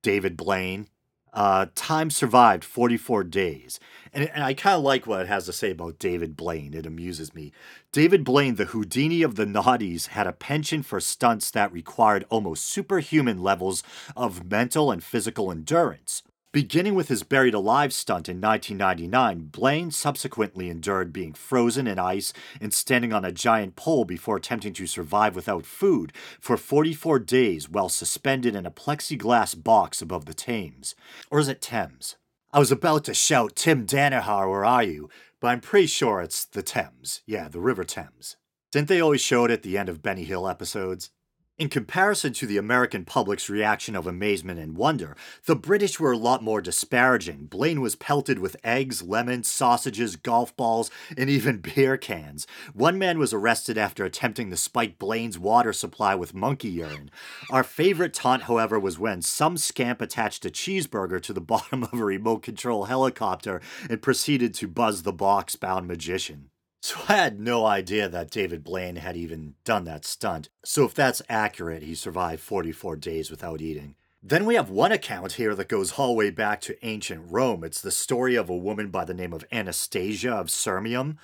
David 0.03 0.37
Blaine, 0.37 0.88
uh, 1.37 1.66
time 1.75 2.11
survived 2.11 2.64
44 2.64 3.22
days. 3.25 3.79
And, 4.12 4.29
and 4.31 4.42
I 4.42 4.55
kind 4.55 4.77
of 4.77 4.83
like 4.83 5.07
what 5.07 5.20
it 5.20 5.29
has 5.29 5.44
to 5.44 5.53
say 5.53 5.70
about 5.70 5.99
David 5.99 6.37
Blaine. 6.37 6.72
It 6.72 6.87
amuses 6.87 7.35
me. 7.35 7.53
David 7.92 8.25
Blaine, 8.25 8.55
the 8.55 8.64
Houdini 8.66 9.22
of 9.22 9.35
the 9.35 9.44
naughties, 9.44 10.09
had 10.09 10.27
a 10.27 10.33
penchant 10.33 10.87
for 10.87 10.99
stunts 10.99 11.51
that 11.51 11.72
required 11.72 12.25
almost 12.31 12.66
superhuman 12.66 13.42
levels 13.42 13.83
of 14.16 14.51
mental 14.51 14.90
and 14.90 15.05
physical 15.05 15.51
endurance. 15.51 16.22
Beginning 16.57 16.95
with 16.95 17.09
his 17.09 17.23
buried 17.23 17.53
alive 17.53 17.92
stunt 17.92 18.31
in 18.31 18.40
1999, 18.40 19.49
Blaine 19.49 19.90
subsequently 19.90 20.71
endured 20.71 21.12
being 21.12 21.35
frozen 21.35 21.87
in 21.87 21.99
ice 21.99 22.33
and 22.62 22.73
standing 22.73 23.12
on 23.12 23.27
a 23.27 23.31
giant 23.31 23.77
pole 23.77 24.07
before 24.07 24.38
attempting 24.38 24.73
to 24.73 24.87
survive 24.87 25.37
without 25.37 25.66
food 25.66 26.14
for 26.40 26.57
44 26.57 27.19
days 27.19 27.69
while 27.69 27.90
suspended 27.90 28.57
in 28.57 28.64
a 28.64 28.71
plexiglass 28.71 29.62
box 29.62 30.01
above 30.01 30.25
the 30.25 30.33
Thames. 30.33 30.95
Or 31.31 31.40
is 31.40 31.49
it 31.49 31.61
Thames? 31.61 32.16
I 32.55 32.59
was 32.59 32.73
about 32.73 33.05
to 33.05 33.12
shout, 33.12 33.55
Tim 33.55 33.85
Danaher, 33.85 34.51
where 34.51 34.64
are 34.64 34.83
you? 34.83 35.11
But 35.40 35.49
I'm 35.49 35.61
pretty 35.61 35.88
sure 35.88 36.23
it's 36.23 36.47
the 36.47 36.62
Thames. 36.62 37.21
Yeah, 37.27 37.49
the 37.49 37.61
River 37.61 37.85
Thames. 37.85 38.37
Didn't 38.73 38.88
they 38.88 39.03
always 39.03 39.21
show 39.21 39.45
it 39.45 39.51
at 39.51 39.62
the 39.62 39.77
end 39.77 39.90
of 39.90 40.01
Benny 40.01 40.25
Hill 40.25 40.49
episodes? 40.49 41.11
In 41.59 41.71
comparison 41.71 42.35
to 42.35 42.47
the 42.47 42.59
American 42.59 43.07
public's 43.07 43.49
reaction 43.49 43.97
of 43.97 44.07
amazement 44.07 44.61
and 44.61 44.77
wonder, 44.77 45.16
the 45.47 45.57
British 45.57 45.99
were 45.99 46.12
a 46.12 46.19
lot 46.19 46.42
more 46.42 46.61
disparaging. 46.61 47.47
Blaine 47.47 47.81
was 47.81 47.97
pelted 47.97 48.38
with 48.38 48.59
eggs, 48.62 49.03
lemons, 49.03 49.49
sausages, 49.49 50.16
golf 50.16 50.55
balls, 50.55 50.90
and 51.16 51.31
even 51.31 51.57
beer 51.75 51.97
cans. 51.97 52.47
One 52.75 52.99
man 52.99 53.19
was 53.19 53.33
arrested 53.33 53.79
after 53.79 54.05
attempting 54.05 54.51
to 54.51 54.57
spike 54.59 54.99
Blaine's 54.99 55.38
water 55.38 55.73
supply 55.73 56.14
with 56.14 56.35
monkey 56.35 56.69
urine. 56.69 57.11
Our 57.49 57.64
favorite 57.64 58.12
taunt, 58.12 58.42
however, 58.42 58.79
was 58.79 58.99
when 58.99 59.23
some 59.23 59.57
scamp 59.57 60.03
attached 60.03 60.45
a 60.45 60.51
cheeseburger 60.51 61.23
to 61.23 61.33
the 61.33 61.40
bottom 61.57 61.85
of 61.85 61.95
a 61.95 62.05
remote 62.05 62.42
control 62.42 62.85
helicopter 62.85 63.62
and 63.88 64.03
proceeded 64.03 64.53
to 64.57 64.69
buzz 64.69 65.05
the 65.05 65.12
box 65.12 65.57
bound 65.57 65.88
magician. 65.88 66.51
So 66.81 66.97
I 67.09 67.15
had 67.17 67.41
no 67.41 67.67
idea 67.67 68.09
that 68.09 68.31
David 68.31 68.62
Blaine 68.62 68.97
had 68.97 69.17
even 69.17 69.55
done 69.65 69.85
that 69.85 70.05
stunt. 70.05 70.49
So 70.65 70.85
if 70.85 70.95
that's 70.95 71.23
accurate, 71.29 71.83
he 71.83 71.95
survived 71.95 72.43
44 72.43 72.97
days 72.97 73.31
without 73.31 73.61
eating. 73.61 73.97
Then 74.23 74.45
we 74.45 74.57
have 74.57 74.71
one 74.71 74.93
account 74.93 75.33
here 75.33 75.55
that 75.55 75.69
goes 75.69 75.93
all 75.93 76.09
the 76.09 76.15
way 76.15 76.31
back 76.31 76.61
to 76.62 76.87
ancient 76.87 77.31
Rome. 77.31 77.62
It's 77.65 77.81
the 77.81 77.91
story 77.91 78.35
of 78.35 78.49
a 78.49 78.57
woman 78.57 78.89
by 78.91 79.05
the 79.05 79.15
name 79.15 79.33
of 79.33 79.45
Anastasia 79.53 80.33
of 80.33 80.49
Sirmium. 80.49 81.17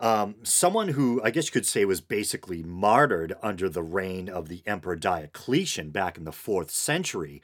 Um, 0.00 0.36
someone 0.42 0.88
who 0.88 1.20
I 1.22 1.30
guess 1.30 1.46
you 1.46 1.52
could 1.52 1.66
say 1.66 1.84
was 1.84 2.00
basically 2.00 2.62
martyred 2.62 3.34
under 3.42 3.68
the 3.68 3.82
reign 3.82 4.28
of 4.28 4.48
the 4.48 4.62
Emperor 4.66 4.96
Diocletian 4.96 5.90
back 5.90 6.16
in 6.16 6.24
the 6.24 6.32
fourth 6.32 6.70
century. 6.70 7.42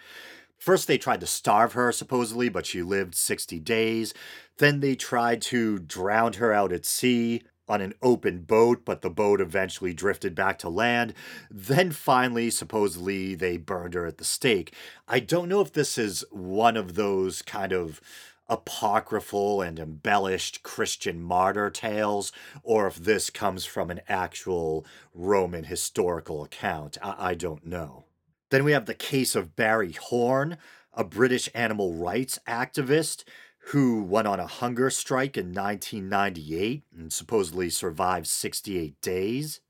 First, 0.59 0.89
they 0.89 0.99
tried 0.99 1.21
to 1.21 1.27
starve 1.27 1.75
her, 1.75 1.93
supposedly, 1.93 2.49
but 2.49 2.67
she 2.67 2.83
lived 2.83 3.15
60 3.15 3.61
days. 3.61 4.15
Then 4.59 4.81
they 4.81 4.95
tried 4.95 5.43
to 5.43 5.79
drown 5.79 6.35
her 6.35 6.53
out 6.53 6.73
at 6.73 6.87
sea 6.87 7.43
on 7.69 7.81
an 7.81 7.95
open 8.03 8.43
boat, 8.43 8.85
but 8.85 9.03
the 9.03 9.11
boat 9.11 9.41
eventually 9.41 9.93
drifted 9.93 10.35
back 10.35 10.59
to 10.61 10.69
land. 10.69 11.13
Then 11.51 11.91
finally, 11.91 12.51
supposedly, 12.51 13.35
they 13.35 13.57
burned 13.57 13.95
her 13.95 14.07
at 14.07 14.19
the 14.19 14.25
stake. 14.25 14.73
I 15.09 15.21
don't 15.21 15.49
know 15.49 15.61
if 15.61 15.73
this 15.73 15.99
is 15.99 16.25
one 16.31 16.77
of 16.77 16.95
those 16.95 17.43
kind 17.43 17.73
of 17.73 18.01
apocryphal 18.49 19.61
and 19.61 19.79
embellished 19.79 20.63
Christian 20.63 21.21
martyr 21.21 21.69
tales, 21.71 22.33
or 22.63 22.87
if 22.87 22.97
this 22.97 23.31
comes 23.31 23.65
from 23.65 23.91
an 23.91 24.01
actual 24.09 24.87
Roman 25.13 25.65
historical 25.65 26.45
account. 26.45 26.97
I, 27.03 27.31
I 27.31 27.35
don't 27.35 27.67
know. 27.67 28.06
Then 28.51 28.65
we 28.65 28.73
have 28.73 28.87
the 28.87 28.95
case 28.95 29.35
of 29.35 29.57
Barry 29.57 29.93
Horne, 29.93 30.59
a 30.93 31.05
British 31.05 31.49
animal 31.55 31.95
rights 31.95 32.39
activist 32.47 33.25
who 33.71 34.03
went 34.03 34.29
on 34.29 34.39
a 34.39 34.47
hunger 34.47 34.91
strike 34.91 35.37
in 35.37 35.53
1998 35.53 36.85
and 36.97 37.13
supposedly 37.13 37.69
survived 37.69 38.27
68 38.27 39.01
days. 39.01 39.61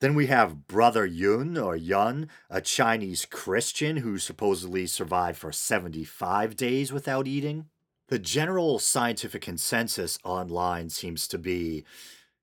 Then 0.00 0.14
we 0.14 0.26
have 0.26 0.66
Brother 0.66 1.06
Yun 1.06 1.56
or 1.56 1.76
Yun, 1.76 2.28
a 2.50 2.60
Chinese 2.60 3.24
Christian 3.24 3.98
who 3.98 4.18
supposedly 4.18 4.86
survived 4.86 5.38
for 5.38 5.52
75 5.52 6.56
days 6.56 6.92
without 6.92 7.28
eating. 7.28 7.66
The 8.08 8.18
general 8.18 8.78
scientific 8.80 9.42
consensus 9.42 10.18
online 10.24 10.90
seems 10.90 11.26
to 11.28 11.38
be 11.38 11.84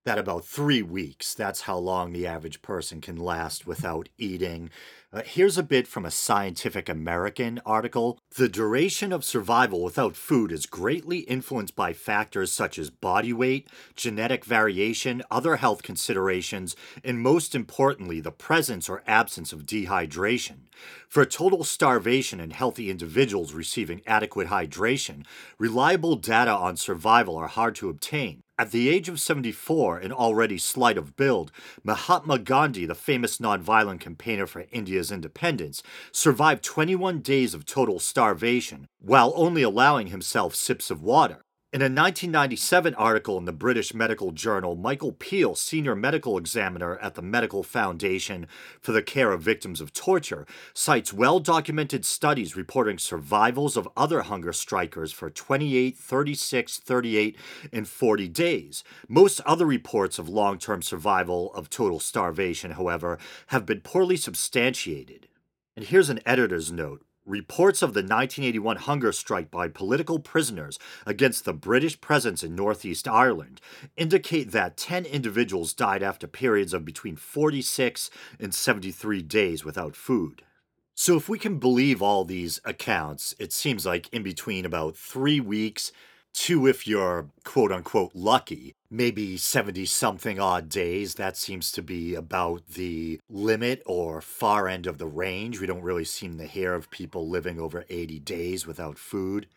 that 0.06 0.18
about 0.18 0.46
three 0.46 0.82
weeks, 0.82 1.34
that's 1.34 1.62
how 1.62 1.78
long 1.78 2.12
the 2.12 2.26
average 2.26 2.62
person 2.62 3.02
can 3.02 3.18
last 3.18 3.68
without 3.68 4.10
eating. 4.18 4.72
Uh, 5.13 5.21
here's 5.26 5.58
a 5.58 5.63
bit 5.63 5.89
from 5.89 6.06
a 6.06 6.12
Scientific 6.12 6.88
American 6.88 7.60
article. 7.65 8.17
The 8.38 8.47
duration 8.47 9.12
of 9.12 9.26
survival 9.26 9.84
without 9.84 10.15
food 10.15 10.54
is 10.54 10.65
greatly 10.65 11.19
influenced 11.19 11.76
by 11.76 11.91
factors 11.91 12.50
such 12.50 12.80
as 12.80 12.89
body 12.89 13.34
weight, 13.34 13.67
genetic 13.93 14.45
variation, 14.45 15.21
other 15.30 15.58
health 15.58 15.84
considerations, 15.84 16.78
and 17.04 17.19
most 17.19 17.54
importantly, 17.54 18.21
the 18.21 18.32
presence 18.32 18.88
or 18.88 19.04
absence 19.06 19.52
of 19.52 19.65
dehydration. 19.65 20.60
For 21.10 21.26
total 21.26 21.65
starvation 21.65 22.39
and 22.39 22.54
healthy 22.54 22.89
individuals 22.89 23.54
receiving 23.54 24.04
adequate 24.08 24.47
hydration, 24.47 25.26
reliable 25.60 26.15
data 26.15 26.52
on 26.52 26.78
survival 26.78 27.36
are 27.36 27.47
hard 27.47 27.76
to 27.76 27.89
obtain. 27.89 28.43
At 28.62 28.69
the 28.69 28.89
age 28.89 29.10
of 29.10 29.19
74 29.19 29.97
and 29.97 30.13
already 30.13 30.60
slight 30.60 30.95
of 30.95 31.15
build, 31.15 31.52
Mahatma 31.84 32.38
Gandhi, 32.38 32.86
the 32.86 32.93
famous 32.93 33.39
nonviolent 33.39 34.02
campaigner 34.02 34.45
for 34.45 34.67
India's 34.71 35.12
independence, 35.12 35.82
survived 36.12 36.63
21 36.63 37.21
days 37.21 37.56
of 37.56 37.65
total 37.65 37.97
starvation 38.00 38.88
while 39.00 39.34
only 39.36 39.63
allowing 39.63 40.10
himself 40.10 40.54
sips 40.54 40.91
of 40.91 41.02
water. 41.02 41.43
In 41.74 41.82
a 41.82 41.86
1997 41.86 42.96
article 42.96 43.38
in 43.38 43.46
the 43.46 43.54
British 43.54 43.94
medical 43.94 44.34
journal, 44.34 44.76
Michael 44.76 45.14
Peel, 45.14 45.56
senior 45.56 45.96
medical 45.96 46.38
examiner 46.38 46.98
at 46.98 47.16
the 47.16 47.22
Medical 47.22 47.64
Foundation 47.64 48.46
for 48.82 48.92
the 48.92 49.02
Care 49.02 49.32
of 49.32 49.42
Victims 49.42 49.80
of 49.80 49.94
Torture, 49.94 50.46
cites 50.74 51.14
well 51.14 51.40
documented 51.40 52.04
studies 52.04 52.58
reporting 52.58 52.98
survivals 52.98 53.78
of 53.78 53.88
other 53.96 54.24
hunger 54.24 54.52
strikers 54.52 55.14
for 55.14 55.30
28, 55.30 55.98
36, 55.98 56.78
38, 56.78 57.38
and 57.72 57.88
40 57.88 58.28
days. 58.28 58.84
Most 59.08 59.40
other 59.46 59.66
reports 59.66 60.20
of 60.20 60.28
long 60.28 60.58
term 60.58 60.82
survival 60.82 61.54
of 61.54 61.70
total 61.70 62.02
starvation, 62.02 62.72
however, 62.72 63.18
have 63.48 63.66
been 63.66 63.80
poorly 63.80 64.18
substantiated. 64.18 65.30
And 65.78 65.86
here's 65.86 66.10
an 66.10 66.20
editor's 66.26 66.70
note. 66.70 67.06
Reports 67.26 67.84
of 67.84 67.94
the 67.94 68.00
1981 68.00 68.78
hunger 68.78 69.12
strike 69.12 69.52
by 69.52 69.68
political 69.68 70.18
prisoners 70.18 70.80
against 71.06 71.46
the 71.46 71.54
British 71.54 72.02
presence 72.02 72.42
in 72.42 72.56
Northeast 72.56 73.08
Ireland 73.08 73.62
indicate 73.96 74.52
that 74.52 74.76
10 74.76 75.06
individuals 75.06 75.74
died 75.74 76.02
after 76.02 76.26
periods 76.26 76.74
of 76.74 76.84
between 76.84 77.16
46 77.16 78.10
and 78.40 78.56
73 78.56 79.22
days 79.22 79.64
without 79.64 79.96
food. 79.96 80.42
So, 80.96 81.16
if 81.16 81.30
we 81.30 81.38
can 81.38 81.60
believe 81.60 82.02
all 82.02 82.26
these 82.26 82.60
accounts, 82.66 83.36
it 83.38 83.54
seems 83.54 83.86
like 83.86 84.12
in 84.12 84.24
between 84.24 84.66
about 84.66 84.98
three 84.98 85.40
weeks 85.40 85.92
Two, 86.34 86.65
if 86.65 86.88
you're 86.88 87.28
quote 87.44 87.72
unquote 87.72 88.12
lucky, 88.13 88.74
maybe 88.89 89.38
70 89.38 89.86
something 89.86 90.39
odd 90.39 90.70
days. 90.70 91.15
That 91.15 91.38
seems 91.38 91.72
to 91.74 91.82
be 91.82 92.15
about 92.15 92.67
the 92.70 93.20
limit 93.30 93.82
or 93.86 94.22
far 94.22 94.67
end 94.67 94.88
of 94.88 94.98
the 94.98 95.08
range. 95.08 95.60
We 95.60 95.67
don't 95.67 95.82
really 95.82 96.06
seem 96.06 96.38
to 96.38 96.46
hear 96.46 96.74
of 96.74 96.89
people 96.89 97.28
living 97.28 97.60
over 97.60 97.86
80 97.89 98.20
days 98.20 98.65
without 98.65 98.98
food. 98.98 99.48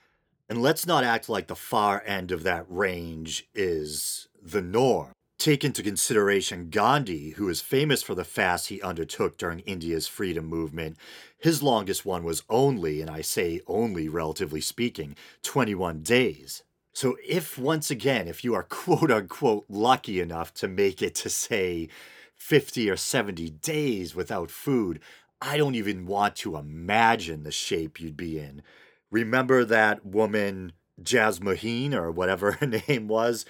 And 0.48 0.62
let's 0.62 0.86
not 0.86 1.04
act 1.04 1.28
like 1.28 1.46
the 1.46 1.56
far 1.56 2.02
end 2.04 2.30
of 2.30 2.42
that 2.42 2.66
range 2.68 3.48
is 3.54 4.28
the 4.42 4.62
norm. 4.62 5.12
Take 5.38 5.64
into 5.64 5.82
consideration 5.82 6.70
Gandhi, 6.70 7.30
who 7.30 7.48
is 7.48 7.60
famous 7.60 8.02
for 8.02 8.14
the 8.14 8.24
fast 8.24 8.68
he 8.68 8.80
undertook 8.80 9.36
during 9.36 9.60
India's 9.60 10.06
freedom 10.06 10.46
movement. 10.46 10.96
His 11.38 11.62
longest 11.62 12.06
one 12.06 12.24
was 12.24 12.44
only, 12.48 13.00
and 13.00 13.10
I 13.10 13.20
say 13.20 13.60
only 13.66 14.08
relatively 14.08 14.60
speaking, 14.60 15.16
21 15.42 16.02
days. 16.02 16.62
So, 16.92 17.16
if 17.28 17.58
once 17.58 17.90
again, 17.90 18.28
if 18.28 18.44
you 18.44 18.54
are 18.54 18.62
quote 18.68 19.10
unquote 19.10 19.66
lucky 19.68 20.20
enough 20.20 20.54
to 20.54 20.68
make 20.68 21.02
it 21.02 21.14
to 21.16 21.28
say 21.28 21.88
50 22.36 22.88
or 22.88 22.96
70 22.96 23.50
days 23.50 24.14
without 24.14 24.50
food, 24.50 25.00
I 25.40 25.56
don't 25.56 25.74
even 25.74 26.06
want 26.06 26.36
to 26.36 26.56
imagine 26.56 27.42
the 27.42 27.50
shape 27.50 28.00
you'd 28.00 28.16
be 28.16 28.38
in. 28.38 28.62
Remember 29.10 29.64
that 29.64 30.06
woman, 30.06 30.72
Jasmuheen, 31.02 31.92
or 31.92 32.10
whatever 32.10 32.52
her 32.60 32.66
name 32.88 33.08
was, 33.08 33.44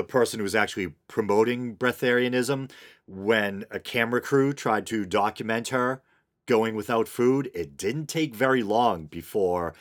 the 0.00 0.04
person 0.04 0.40
who 0.40 0.44
was 0.44 0.54
actually 0.54 0.94
promoting 1.08 1.76
breatharianism, 1.76 2.70
when 3.06 3.66
a 3.70 3.78
camera 3.78 4.20
crew 4.20 4.54
tried 4.54 4.86
to 4.86 5.04
document 5.04 5.68
her 5.68 6.00
going 6.46 6.74
without 6.74 7.06
food, 7.06 7.50
it 7.54 7.76
didn't 7.76 8.06
take 8.06 8.34
very 8.34 8.62
long 8.62 9.04
before 9.04 9.74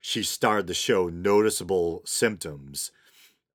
she 0.00 0.22
started 0.22 0.68
to 0.68 0.74
show 0.74 1.08
noticeable 1.08 2.02
symptoms 2.04 2.92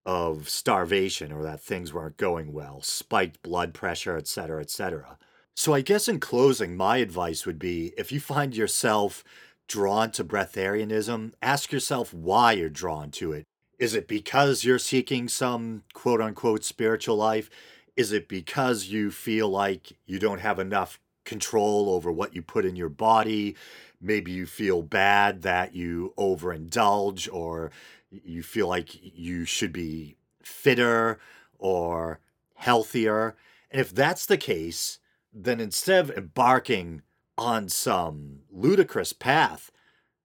of 0.05 0.49
starvation 0.49 1.31
or 1.31 1.41
that 1.41 1.61
things 1.61 1.93
weren't 1.93 2.17
going 2.17 2.51
well, 2.51 2.81
spiked 2.81 3.41
blood 3.41 3.73
pressure, 3.73 4.17
etc., 4.17 4.59
etc. 4.59 5.17
So 5.55 5.73
I 5.73 5.79
guess 5.79 6.09
in 6.09 6.19
closing, 6.19 6.75
my 6.75 6.97
advice 6.97 7.45
would 7.45 7.59
be 7.59 7.93
if 7.97 8.11
you 8.11 8.19
find 8.19 8.53
yourself 8.53 9.23
drawn 9.69 10.11
to 10.11 10.25
breatharianism, 10.25 11.31
ask 11.41 11.71
yourself 11.71 12.13
why 12.13 12.53
you're 12.53 12.69
drawn 12.69 13.09
to 13.11 13.31
it. 13.31 13.45
Is 13.79 13.95
it 13.95 14.07
because 14.07 14.63
you're 14.63 14.77
seeking 14.77 15.27
some 15.27 15.83
quote 15.93 16.21
unquote 16.21 16.63
spiritual 16.63 17.15
life? 17.15 17.49
Is 17.95 18.11
it 18.11 18.27
because 18.27 18.85
you 18.85 19.09
feel 19.09 19.49
like 19.49 19.93
you 20.05 20.19
don't 20.19 20.41
have 20.41 20.59
enough 20.59 20.99
control 21.25 21.89
over 21.89 22.11
what 22.11 22.35
you 22.35 22.41
put 22.41 22.65
in 22.65 22.75
your 22.75 22.89
body? 22.89 23.55
maybe 24.01 24.31
you 24.31 24.45
feel 24.45 24.81
bad 24.81 25.41
that 25.41 25.75
you 25.75 26.13
overindulge 26.17 27.31
or 27.31 27.71
you 28.09 28.41
feel 28.41 28.67
like 28.67 28.89
you 29.01 29.45
should 29.45 29.73
be 29.73 30.15
fitter 30.41 31.19
or 31.57 32.19
healthier. 32.55 33.35
And 33.69 33.81
if 33.81 33.93
that's 33.93 34.25
the 34.25 34.37
case, 34.37 34.99
then 35.33 35.59
instead 35.59 35.99
of 36.09 36.17
embarking 36.17 37.01
on 37.37 37.69
some 37.69 38.39
ludicrous 38.51 39.13
path 39.13 39.71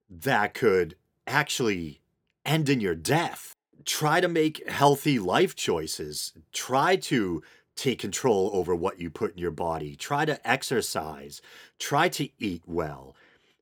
that 0.09 0.53
could 0.53 0.95
actually 1.27 2.01
end 2.45 2.69
in 2.69 2.79
your 2.81 2.95
death, 2.95 3.55
try 3.85 4.21
to 4.21 4.27
make 4.27 4.67
healthy 4.69 5.19
life 5.19 5.55
choices. 5.55 6.33
Try 6.53 6.95
to 6.97 7.43
take 7.75 7.99
control 7.99 8.49
over 8.53 8.73
what 8.73 8.99
you 8.99 9.09
put 9.09 9.33
in 9.33 9.37
your 9.37 9.51
body. 9.51 9.95
Try 9.95 10.25
to 10.25 10.47
exercise. 10.47 11.41
Try 11.79 12.09
to 12.09 12.29
eat 12.39 12.63
well. 12.65 13.15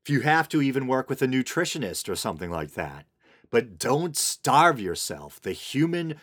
If 0.04 0.10
you 0.10 0.22
have 0.22 0.50
to, 0.50 0.62
even 0.62 0.88
work 0.88 1.10
with 1.10 1.22
a 1.22 1.28
nutritionist 1.28 2.10
or 2.10 2.16
something 2.16 2.52
like 2.52 2.74
that. 2.74 3.06
But 3.50 3.78
don't 3.80 4.18
starve 4.18 4.80
yourself. 4.80 5.42
The 5.42 5.54
human 5.54 6.16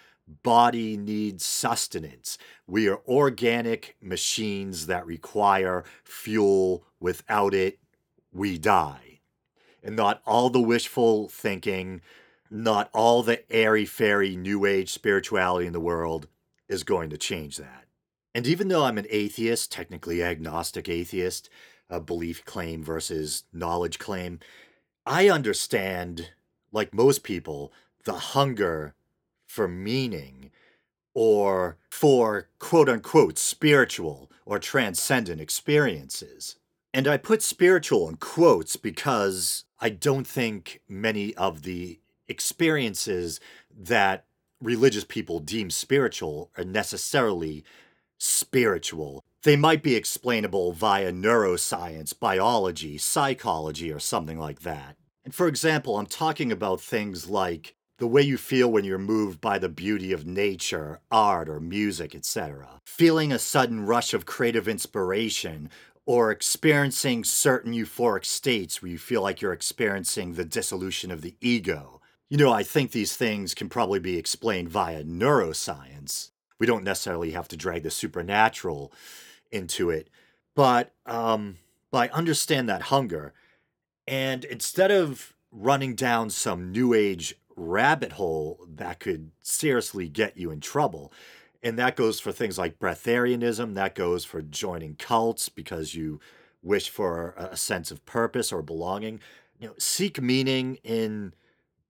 body 0.42 0.96
needs 0.96 1.44
sustenance. 1.44 2.38
We 2.66 2.88
are 2.88 3.01
organic 3.09 3.96
machines 4.01 4.87
that 4.87 5.07
require 5.07 5.85
fuel. 6.05 6.85
Without 7.01 7.55
it, 7.55 7.79
we 8.33 8.59
die. 8.59 9.20
And 9.83 9.96
not 9.96 10.23
all 10.27 10.51
the 10.51 10.61
wishful 10.61 11.29
thinking, 11.29 12.03
not 12.51 12.91
all 12.93 13.23
the 13.23 13.51
airy 13.53 13.85
fairy 13.85 14.37
new 14.37 14.65
age 14.65 14.91
spirituality 14.91 15.67
in 15.67 15.73
the 15.73 15.81
world 15.81 16.27
is 16.69 16.83
going 16.83 17.11
to 17.11 17.19
change 17.19 17.57
that. 17.57 17.85
And 18.35 18.47
even 18.47 18.69
though 18.69 18.85
I'm 18.85 18.99
an 18.99 19.07
atheist, 19.11 19.73
technically 19.73 20.23
agnostic 20.23 20.89
atheist, 20.89 21.49
a 21.89 22.01
belief 22.01 22.45
claim 22.45 22.83
versus 22.83 23.45
knowledge 23.53 23.99
claim, 23.99 24.39
I 25.05 25.29
understand, 25.29 26.31
like 26.73 26.95
most 26.95 27.23
people, 27.23 27.73
the 28.05 28.15
hunger 28.15 28.95
for 29.47 29.67
meaning 29.67 30.51
or 31.15 31.77
for 31.91 32.49
quote 32.59 32.89
unquote 32.89 33.39
spiritual 33.39 34.31
or 34.45 34.59
transcendent 34.59 35.41
experiences. 35.41 36.57
And 36.95 37.07
I 37.09 37.17
put 37.17 37.43
spiritual 37.43 38.09
in 38.09 38.17
quotes 38.17 38.77
because 38.77 39.65
I 39.81 39.91
don't 39.91 40.27
think 40.27 40.81
many 40.89 41.35
of 41.35 41.63
the 41.63 42.01
experiences 42.31 43.40
that 43.77 44.25
religious 44.61 45.05
people 45.05 45.40
deem 45.40 45.71
spiritual 45.71 46.51
are 46.57 46.64
necessarily 46.64 47.64
spiritual. 48.19 49.25
They 49.43 49.57
might 49.57 49.83
be 49.83 49.97
explainable 49.97 50.73
via 50.73 51.12
neuroscience, 51.12 52.19
biology, 52.19 52.99
psychology, 52.99 53.90
or 53.93 53.99
something 53.99 54.38
like 54.38 54.61
that. 54.61 54.97
And 55.25 55.35
for 55.35 55.49
example, 55.49 55.99
I'm 55.99 56.07
talking 56.07 56.53
about 56.53 56.81
things 56.81 57.29
like 57.29 57.75
the 57.99 58.07
way 58.07 58.23
you 58.23 58.38
feel 58.38 58.71
when 58.71 58.85
you're 58.85 58.99
moved 58.99 59.40
by 59.40 59.59
the 59.59 59.69
beauty 59.69 60.12
of 60.12 60.27
nature, 60.27 61.01
art, 61.11 61.49
or 61.49 61.61
music, 61.61 62.14
etc. 62.14 62.81
Feeling 62.87 63.33
a 63.33 63.38
sudden 63.38 63.85
rush 63.85 64.14
of 64.14 64.25
creative 64.25 64.69
inspiration, 64.69 65.71
or 66.07 66.31
experiencing 66.31 67.23
certain 67.23 67.73
euphoric 67.73 68.25
states 68.25 68.83
where 68.83 68.90
you 68.90 68.99
feel 68.99 69.23
like 69.23 69.40
you're 69.40 69.53
experiencing 69.53 70.33
the 70.33 70.45
dissolution 70.45 71.11
of 71.11 71.21
the 71.21 71.37
ego. 71.40 72.00
You 72.31 72.38
know, 72.38 72.53
I 72.53 72.62
think 72.62 72.93
these 72.93 73.16
things 73.16 73.55
can 73.55 73.69
probably 73.69 73.99
be 73.99 74.16
explained 74.16 74.69
via 74.69 75.03
neuroscience. 75.03 76.31
We 76.59 76.66
don't 76.66 76.85
necessarily 76.85 77.33
have 77.33 77.49
to 77.49 77.57
drag 77.57 77.83
the 77.83 77.90
supernatural 77.90 78.93
into 79.51 79.90
it, 79.90 80.09
but 80.55 80.93
um, 81.07 81.57
but 81.90 82.11
I 82.11 82.14
understand 82.14 82.69
that 82.69 82.83
hunger. 82.83 83.35
And 84.07 84.45
instead 84.45 84.90
of 84.90 85.35
running 85.51 85.95
down 85.95 86.31
some 86.31 86.71
new 86.71 86.95
age 86.95 87.35
rabbit 87.57 88.12
hole 88.12 88.64
that 88.77 89.01
could 89.01 89.31
seriously 89.43 90.09
get 90.09 90.37
you 90.37 90.51
in 90.51 90.61
trouble. 90.61 91.12
And 91.62 91.79
that 91.79 91.97
goes 91.97 92.21
for 92.21 92.33
things 92.33 92.57
like 92.57 92.79
breatharianism, 92.79 93.75
that 93.75 93.95
goes 93.95 94.25
for 94.25 94.40
joining 94.40 94.95
cults 94.95 95.49
because 95.49 95.95
you 95.95 96.21
wish 96.62 96.88
for 96.88 97.35
a 97.37 97.57
sense 97.57 97.90
of 97.90 98.05
purpose 98.07 98.53
or 98.53 98.62
belonging. 98.62 99.21
You 99.59 99.69
know, 99.69 99.75
seek 99.79 100.23
meaning 100.23 100.79
in 100.85 101.35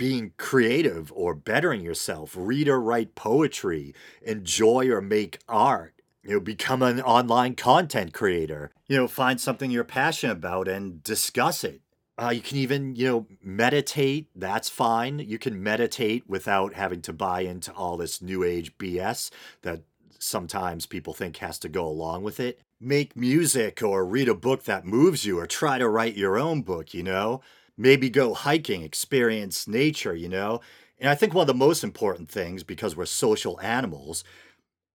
being 0.01 0.33
creative 0.39 1.13
or 1.15 1.35
bettering 1.35 1.83
yourself, 1.83 2.35
read 2.35 2.69
or 2.69 2.81
write 2.81 3.15
poetry, 3.15 3.95
enjoy 4.23 4.89
or 4.89 5.03
make 5.03 5.41
art. 5.47 5.93
You 6.23 6.31
know, 6.31 6.41
become 6.41 6.81
an 6.83 7.03
online 7.03 7.55
content 7.55 8.15
creator. 8.15 8.71
You 8.87 8.97
know, 8.97 9.07
find 9.07 9.39
something 9.39 9.71
you're 9.71 9.85
passionate 9.85 10.33
about 10.33 10.69
and 10.69 11.05
discuss 11.05 11.65
it 11.65 11.83
uh, 12.21 12.29
you 12.29 12.43
can 12.43 12.59
even, 12.59 12.95
you 12.97 13.07
know, 13.07 13.27
meditate. 13.43 14.29
That's 14.35 14.69
fine. 14.69 15.21
You 15.21 15.39
can 15.39 15.63
meditate 15.63 16.29
without 16.29 16.75
having 16.75 17.01
to 17.03 17.15
buy 17.15 17.41
into 17.43 17.73
all 17.73 17.97
this 17.97 18.21
new 18.21 18.45
age 18.45 18.77
BS 18.77 19.31
that 19.63 19.83
sometimes 20.21 20.87
people 20.87 21.13
think 21.13 21.39
has 21.39 21.59
to 21.61 21.69
go 21.69 21.87
along 21.87 22.23
with 22.23 22.39
it. 22.39 22.61
Make 22.81 23.17
music 23.17 23.83
or 23.83 24.05
read 24.05 24.29
a 24.29 24.35
book 24.35 24.65
that 24.65 24.87
moves 24.87 25.25
you 25.25 25.39
or 25.39 25.47
try 25.47 25.79
to 25.79 25.89
write 25.89 26.17
your 26.17 26.39
own 26.39 26.63
book, 26.63 26.95
you 26.95 27.03
know? 27.03 27.41
Maybe 27.77 28.11
go 28.11 28.35
hiking, 28.35 28.83
experience 28.83 29.67
nature, 29.67 30.15
you 30.15 30.29
know? 30.29 30.61
And 30.99 31.09
I 31.09 31.15
think 31.15 31.35
one 31.35 31.43
of 31.43 31.49
the 31.49 31.55
most 31.55 31.83
important 31.83 32.31
things, 32.31 32.63
because 32.63 32.95
we're 32.95 33.07
social 33.07 33.61
animals, 33.61 34.23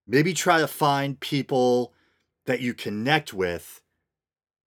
maybe 0.08 0.34
try 0.34 0.60
to 0.60 0.68
find 0.68 1.20
people 1.20 1.94
that 2.46 2.62
you 2.62 2.74
connect 2.74 3.34
with, 3.34 3.82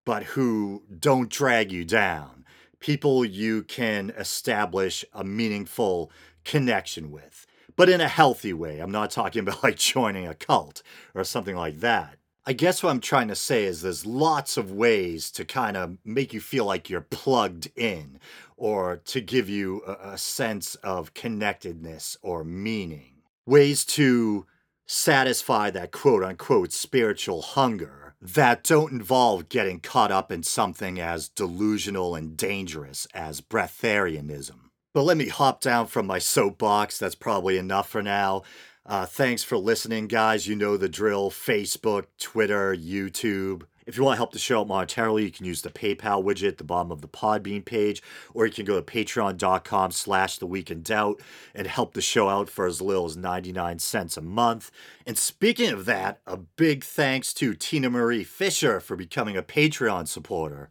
but 0.05 0.25
who 0.25 0.83
don't 0.99 1.31
drag 1.31 1.71
you 1.71 1.85
down 1.85 2.38
people 2.81 3.25
you 3.25 3.62
can 3.62 4.11
establish 4.11 5.05
a 5.12 5.25
meaningful 5.25 6.11
connection 6.44 7.11
with, 7.11 7.47
but 7.79 7.88
in 7.88 8.01
a 8.01 8.09
healthy 8.09 8.53
way. 8.53 8.81
I'm 8.81 8.91
not 8.91 9.12
talking 9.12 9.41
about 9.43 9.62
like 9.62 9.77
joining 9.77 10.27
a 10.27 10.35
cult 10.35 10.83
or 11.14 11.25
something 11.25 11.57
like 11.57 11.81
that. 11.81 12.17
I 12.45 12.53
guess 12.53 12.83
what 12.83 12.91
I'm 12.91 13.01
trying 13.01 13.29
to 13.29 13.35
say 13.35 13.64
is 13.64 13.83
there's 13.83 14.05
lots 14.05 14.57
of 14.57 14.73
ways 14.73 15.31
to 15.33 15.45
kind 15.45 15.77
of 15.77 15.99
make 16.05 16.33
you 16.35 16.41
feel 16.41 16.64
like 16.64 16.91
you're 16.91 17.03
plugged 17.03 17.71
in 17.77 18.19
or 18.57 18.97
to 19.05 19.21
give 19.21 19.49
you 19.49 19.83
a, 19.87 20.12
a 20.12 20.19
sense 20.19 20.75
of 20.77 21.14
connectedness 21.14 22.17
or 22.23 22.43
meaning. 22.43 23.23
Ways 23.47 23.85
to 23.85 24.47
satisfy 24.87 25.71
that 25.71 25.93
quote 25.93 26.25
unquote 26.25 26.73
spiritual 26.73 27.43
hunger 27.43 28.14
that 28.21 28.64
don't 28.64 28.93
involve 28.93 29.49
getting 29.49 29.79
caught 29.79 30.11
up 30.11 30.33
in 30.33 30.43
something 30.43 30.99
as 30.99 31.29
delusional 31.29 32.17
and 32.17 32.37
dangerous 32.37 33.07
as 33.14 33.41
breatharianism. 33.41 34.67
But 34.99 35.05
let 35.05 35.17
me 35.17 35.29
hop 35.29 35.61
down 35.61 35.87
from 35.87 36.09
my 36.09 36.19
soapbox. 36.19 36.99
That's 36.99 37.15
probably 37.15 37.57
enough 37.57 37.89
for 37.89 38.03
now. 38.03 38.43
Uh, 38.85 39.07
thanks 39.07 39.45
for 39.45 39.57
listening, 39.57 40.09
guys. 40.09 40.49
You 40.49 40.57
know 40.57 40.77
the 40.77 40.89
drill 40.89 41.31
Facebook, 41.31 42.07
Twitter, 42.19 42.75
YouTube. 42.75 43.63
If 43.87 43.97
you 43.97 44.03
want 44.03 44.15
to 44.15 44.19
help 44.19 44.33
the 44.33 44.41
show 44.41 44.63
out 44.63 44.67
monetarily, 44.67 45.23
you 45.23 45.31
can 45.31 45.47
use 45.47 45.63
the 45.63 45.71
PayPal 45.71 46.25
widget 46.25 46.49
at 46.49 46.59
the 46.59 46.65
bottom 46.65 46.91
of 46.91 47.01
the 47.01 47.07
Podbean 47.07 47.65
page, 47.65 48.03
or 48.35 48.45
you 48.45 48.53
can 48.53 48.65
go 48.65 48.75
to 48.75 48.83
patreon.com 48.83 49.93
slash 49.93 50.39
the 50.39 50.75
doubt 50.83 51.21
and 51.55 51.69
help 51.69 51.95
the 51.95 52.03
show 52.03 52.29
out 52.29 52.51
for 52.51 52.67
as 52.67 52.83
little 52.83 53.05
as 53.05 53.17
99 53.17 53.79
cents 53.79 54.17
a 54.17 54.21
month. 54.21 54.73
And 55.07 55.17
speaking 55.17 55.71
of 55.71 55.85
that, 55.85 56.19
a 56.27 56.37
big 56.37 56.83
thanks 56.83 57.33
to 57.35 57.55
Tina 57.55 57.89
Marie 57.89 58.25
Fisher 58.25 58.81
for 58.81 58.97
becoming 58.97 59.37
a 59.37 59.45
Patreon 59.45 60.09
supporter. 60.09 60.71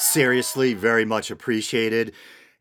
Seriously, 0.00 0.72
very 0.72 1.04
much 1.04 1.30
appreciated. 1.30 2.14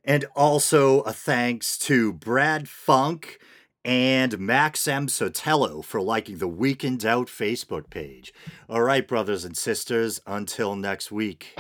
And 0.04 0.26
also 0.36 1.00
a 1.02 1.14
thanks 1.14 1.78
to 1.80 2.12
Brad 2.12 2.68
Funk 2.68 3.40
and 3.86 4.38
Max 4.38 4.90
M. 4.90 5.08
Sotelo 5.08 5.84
for 5.84 6.02
liking 6.02 6.40
the 6.40 6.50
Week 6.50 6.84
in 6.84 6.98
Doubt 6.98 7.28
Facebook 7.28 7.90
page. 7.90 8.34
All 8.68 8.82
right, 8.82 9.08
brothers 9.08 9.46
and 9.46 9.56
sisters, 9.56 10.20
until 10.28 10.76
next 10.76 11.14
week. 11.14 11.56